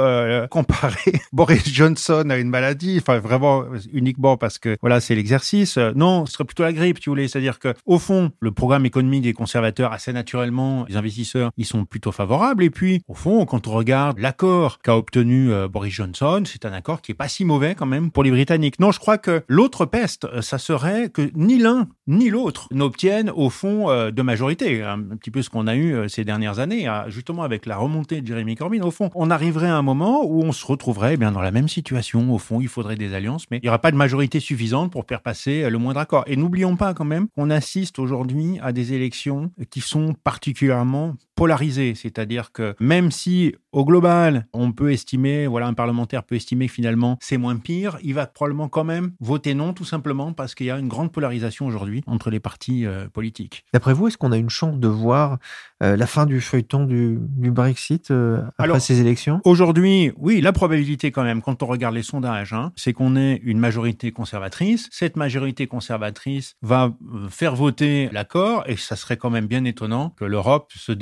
comparer 0.50 1.12
Boris 1.32 1.68
Johnson 1.68 2.29
à 2.30 2.38
une 2.38 2.48
maladie, 2.48 2.98
enfin 3.00 3.18
vraiment 3.18 3.64
uniquement 3.92 4.36
parce 4.36 4.58
que 4.58 4.76
voilà, 4.80 5.00
c'est 5.00 5.14
l'exercice. 5.14 5.78
non, 5.94 6.26
ce 6.26 6.32
serait 6.32 6.44
plutôt 6.44 6.62
la 6.62 6.72
grippe, 6.72 7.00
tu 7.00 7.10
voulais. 7.10 7.28
C'est-à-dire 7.28 7.58
que 7.58 7.74
au 7.86 7.98
fond, 7.98 8.30
le 8.40 8.52
programme 8.52 8.86
économique 8.86 9.22
des 9.22 9.32
conservateurs, 9.32 9.92
assez 9.92 10.12
naturellement, 10.12 10.86
les 10.88 10.96
investisseurs, 10.96 11.50
ils 11.56 11.66
sont 11.66 11.84
plutôt 11.84 12.12
favorables. 12.12 12.62
Et 12.62 12.70
puis, 12.70 13.02
au 13.08 13.14
fond, 13.14 13.44
quand 13.46 13.66
on 13.66 13.72
regarde 13.72 14.18
l'accord 14.18 14.80
qu'a 14.80 14.96
obtenu 14.96 15.52
euh, 15.52 15.68
Boris 15.68 15.92
Johnson, 15.92 16.42
c'est 16.46 16.64
un 16.64 16.72
accord 16.72 17.02
qui 17.02 17.12
est 17.12 17.14
pas 17.14 17.28
si 17.28 17.44
mauvais 17.44 17.74
quand 17.74 17.86
même 17.86 18.10
pour 18.10 18.24
les 18.24 18.30
Britanniques. 18.30 18.78
Non, 18.80 18.92
je 18.92 18.98
crois 18.98 19.18
que 19.18 19.42
l'autre 19.48 19.86
peste, 19.86 20.26
ça 20.40 20.58
serait 20.58 21.08
que 21.08 21.30
ni 21.34 21.58
l'un 21.58 21.88
ni 22.06 22.28
l'autre 22.28 22.66
n'obtiennent 22.72 23.30
au 23.30 23.50
fond 23.50 23.88
euh, 23.88 24.10
de 24.10 24.22
majorité. 24.22 24.82
Un, 24.82 25.00
petit 25.00 25.30
peu 25.30 25.42
ce 25.42 25.50
qu'on 25.50 25.66
a 25.66 25.76
eu 25.76 25.94
euh, 25.94 26.08
ces 26.08 26.24
dernières 26.24 26.58
années, 26.58 26.88
justement 27.08 27.42
avec 27.42 27.66
la 27.66 27.76
remontée 27.76 28.20
de 28.20 28.26
Jeremy 28.26 28.56
Corbyn. 28.56 28.82
Au 28.82 28.90
fond, 28.90 29.10
on 29.14 29.30
arriverait 29.30 29.68
à 29.68 29.76
un 29.76 29.82
moment 29.82 30.24
où 30.24 30.42
on 30.42 30.52
se 30.52 30.66
retrouverait 30.66 31.14
eh 31.14 31.16
bien 31.16 31.32
dans 31.32 31.42
la 31.42 31.50
même 31.50 31.68
situation. 31.68 32.09
Au 32.14 32.38
fond, 32.38 32.60
il 32.60 32.68
faudrait 32.68 32.96
des 32.96 33.14
alliances, 33.14 33.46
mais 33.50 33.58
il 33.58 33.62
n'y 33.62 33.68
aura 33.68 33.78
pas 33.78 33.90
de 33.90 33.96
majorité 33.96 34.40
suffisante 34.40 34.92
pour 34.92 35.04
faire 35.06 35.22
passer 35.22 35.62
euh, 35.62 35.70
le 35.70 35.78
moindre 35.78 36.00
accord. 36.00 36.24
Et 36.26 36.36
n'oublions 36.36 36.76
pas 36.76 36.94
quand 36.94 37.04
même 37.04 37.28
qu'on 37.28 37.50
assiste 37.50 37.98
aujourd'hui 37.98 38.58
à 38.62 38.72
des 38.72 38.92
élections 38.92 39.50
qui 39.70 39.80
sont 39.80 40.14
particulièrement 40.24 41.14
polarisées. 41.40 41.94
C'est-à-dire 41.94 42.52
que 42.52 42.74
même 42.80 43.10
si 43.10 43.54
au 43.72 43.86
global, 43.86 44.46
on 44.52 44.72
peut 44.72 44.92
estimer, 44.92 45.46
voilà, 45.46 45.68
un 45.68 45.72
parlementaire 45.72 46.22
peut 46.24 46.34
estimer 46.34 46.66
que 46.66 46.72
finalement 46.74 47.16
c'est 47.22 47.38
moins 47.38 47.56
pire, 47.56 47.96
il 48.02 48.12
va 48.12 48.26
probablement 48.26 48.68
quand 48.68 48.84
même 48.84 49.12
voter 49.20 49.54
non, 49.54 49.72
tout 49.72 49.86
simplement 49.86 50.34
parce 50.34 50.54
qu'il 50.54 50.66
y 50.66 50.70
a 50.70 50.78
une 50.78 50.88
grande 50.88 51.12
polarisation 51.12 51.66
aujourd'hui 51.66 52.02
entre 52.06 52.28
les 52.28 52.40
partis 52.40 52.84
euh, 52.84 53.08
politiques. 53.08 53.64
D'après 53.72 53.94
vous, 53.94 54.08
est-ce 54.08 54.18
qu'on 54.18 54.32
a 54.32 54.36
une 54.36 54.50
chance 54.50 54.78
de 54.78 54.88
voir 54.88 55.38
euh, 55.82 55.96
la 55.96 56.06
fin 56.06 56.26
du 56.26 56.42
feuilleton 56.42 56.84
du, 56.84 57.18
Brexit 57.50 58.10
euh, 58.10 58.42
après 58.58 58.80
ces 58.80 59.00
élections? 59.00 59.40
Aujourd'hui, 59.44 60.12
oui, 60.18 60.42
la 60.42 60.52
probabilité 60.52 61.10
quand 61.10 61.24
même, 61.24 61.40
quand 61.40 61.62
on 61.62 61.66
regarde 61.66 61.94
les 61.94 62.02
sondages, 62.02 62.52
hein, 62.52 62.72
c'est 62.76 62.92
qu'on 62.92 63.16
ait 63.16 63.40
une 63.44 63.58
majorité 63.58 64.12
conservatrice. 64.12 64.88
Cette 64.92 65.16
majorité 65.16 65.66
conservatrice 65.66 66.54
va 66.60 66.92
faire 67.30 67.54
voter 67.54 68.10
l'accord 68.12 68.64
et 68.66 68.76
ça 68.76 68.96
serait 68.96 69.16
quand 69.16 69.30
même 69.30 69.46
bien 69.46 69.64
étonnant 69.64 70.10
que 70.18 70.26
l'Europe 70.26 70.70
se 70.76 70.92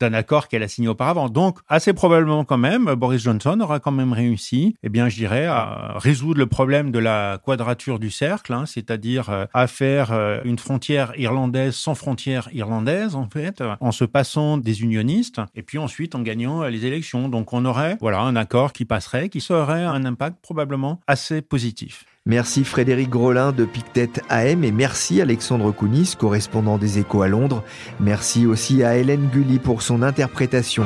d'un 0.00 0.14
accord 0.14 0.48
qu'elle 0.48 0.62
a 0.62 0.68
signé 0.68 0.88
auparavant. 0.88 1.28
Donc, 1.28 1.58
assez 1.68 1.92
probablement 1.92 2.44
quand 2.44 2.58
même, 2.58 2.94
Boris 2.94 3.22
Johnson 3.22 3.58
aura 3.60 3.80
quand 3.80 3.92
même 3.92 4.12
réussi, 4.12 4.76
eh 4.82 4.88
bien, 4.88 5.08
je 5.08 5.16
dirais, 5.16 5.46
à 5.46 5.94
résoudre 5.96 6.38
le 6.38 6.46
problème 6.46 6.90
de 6.90 6.98
la 6.98 7.38
quadrature 7.44 7.98
du 7.98 8.10
cercle, 8.10 8.52
hein, 8.52 8.64
c'est-à-dire 8.66 9.46
à 9.52 9.66
faire 9.66 10.12
euh, 10.12 10.40
une 10.44 10.58
frontière 10.58 11.12
irlandaise 11.18 11.74
sans 11.74 11.94
frontière 11.94 12.48
irlandaise, 12.52 13.14
en 13.14 13.28
fait, 13.28 13.62
en 13.80 13.92
se 13.92 14.04
passant 14.04 14.58
des 14.58 14.82
unionistes, 14.82 15.40
et 15.54 15.62
puis 15.62 15.78
ensuite 15.78 16.14
en 16.14 16.22
gagnant 16.22 16.62
euh, 16.62 16.70
les 16.70 16.86
élections. 16.86 17.28
Donc 17.28 17.52
on 17.52 17.64
aurait, 17.64 17.96
voilà, 18.00 18.20
un 18.20 18.36
accord 18.36 18.72
qui 18.72 18.84
passerait, 18.84 19.28
qui 19.28 19.44
aurait 19.50 19.84
un 19.84 20.04
impact 20.04 20.36
probablement 20.42 21.00
assez 21.06 21.42
positif. 21.42 22.04
Merci 22.26 22.64
Frédéric 22.64 23.08
Grolin 23.08 23.50
de 23.50 23.64
Pictet 23.64 24.10
AM 24.28 24.62
et 24.62 24.72
merci 24.72 25.22
Alexandre 25.22 25.72
Kounis, 25.72 26.14
correspondant 26.18 26.76
des 26.76 26.98
Échos 26.98 27.22
à 27.22 27.28
Londres. 27.28 27.64
Merci 27.98 28.44
aussi 28.44 28.84
à 28.84 28.98
Hélène 28.98 29.30
Gully 29.32 29.58
pour 29.58 29.80
son 29.80 30.02
interprétation. 30.02 30.84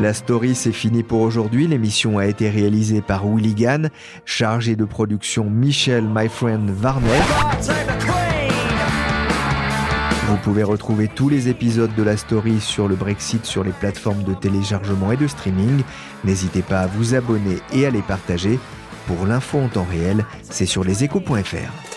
La 0.00 0.14
story, 0.14 0.54
c'est 0.54 0.70
fini 0.70 1.02
pour 1.02 1.22
aujourd'hui. 1.22 1.66
L'émission 1.66 2.18
a 2.18 2.26
été 2.26 2.48
réalisée 2.48 3.00
par 3.00 3.26
Willy 3.26 3.54
Gann, 3.54 3.90
chargé 4.24 4.76
de 4.76 4.84
production 4.84 5.50
Michel 5.50 6.04
My 6.08 6.28
Friend 6.28 6.70
Varnet. 6.70 7.20
Vous 10.28 10.36
pouvez 10.36 10.62
retrouver 10.62 11.08
tous 11.08 11.28
les 11.28 11.48
épisodes 11.48 11.94
de 11.96 12.02
la 12.02 12.16
story 12.16 12.60
sur 12.60 12.86
le 12.86 12.94
Brexit 12.94 13.44
sur 13.46 13.64
les 13.64 13.72
plateformes 13.72 14.22
de 14.22 14.34
téléchargement 14.34 15.10
et 15.10 15.16
de 15.16 15.26
streaming. 15.26 15.82
N'hésitez 16.24 16.62
pas 16.62 16.80
à 16.80 16.86
vous 16.86 17.14
abonner 17.14 17.58
et 17.72 17.86
à 17.86 17.90
les 17.90 18.02
partager. 18.02 18.60
Pour 19.06 19.24
l'info 19.26 19.58
en 19.58 19.68
temps 19.68 19.86
réel, 19.88 20.24
c'est 20.42 20.66
sur 20.66 20.82
leséchos.fr. 20.82 21.95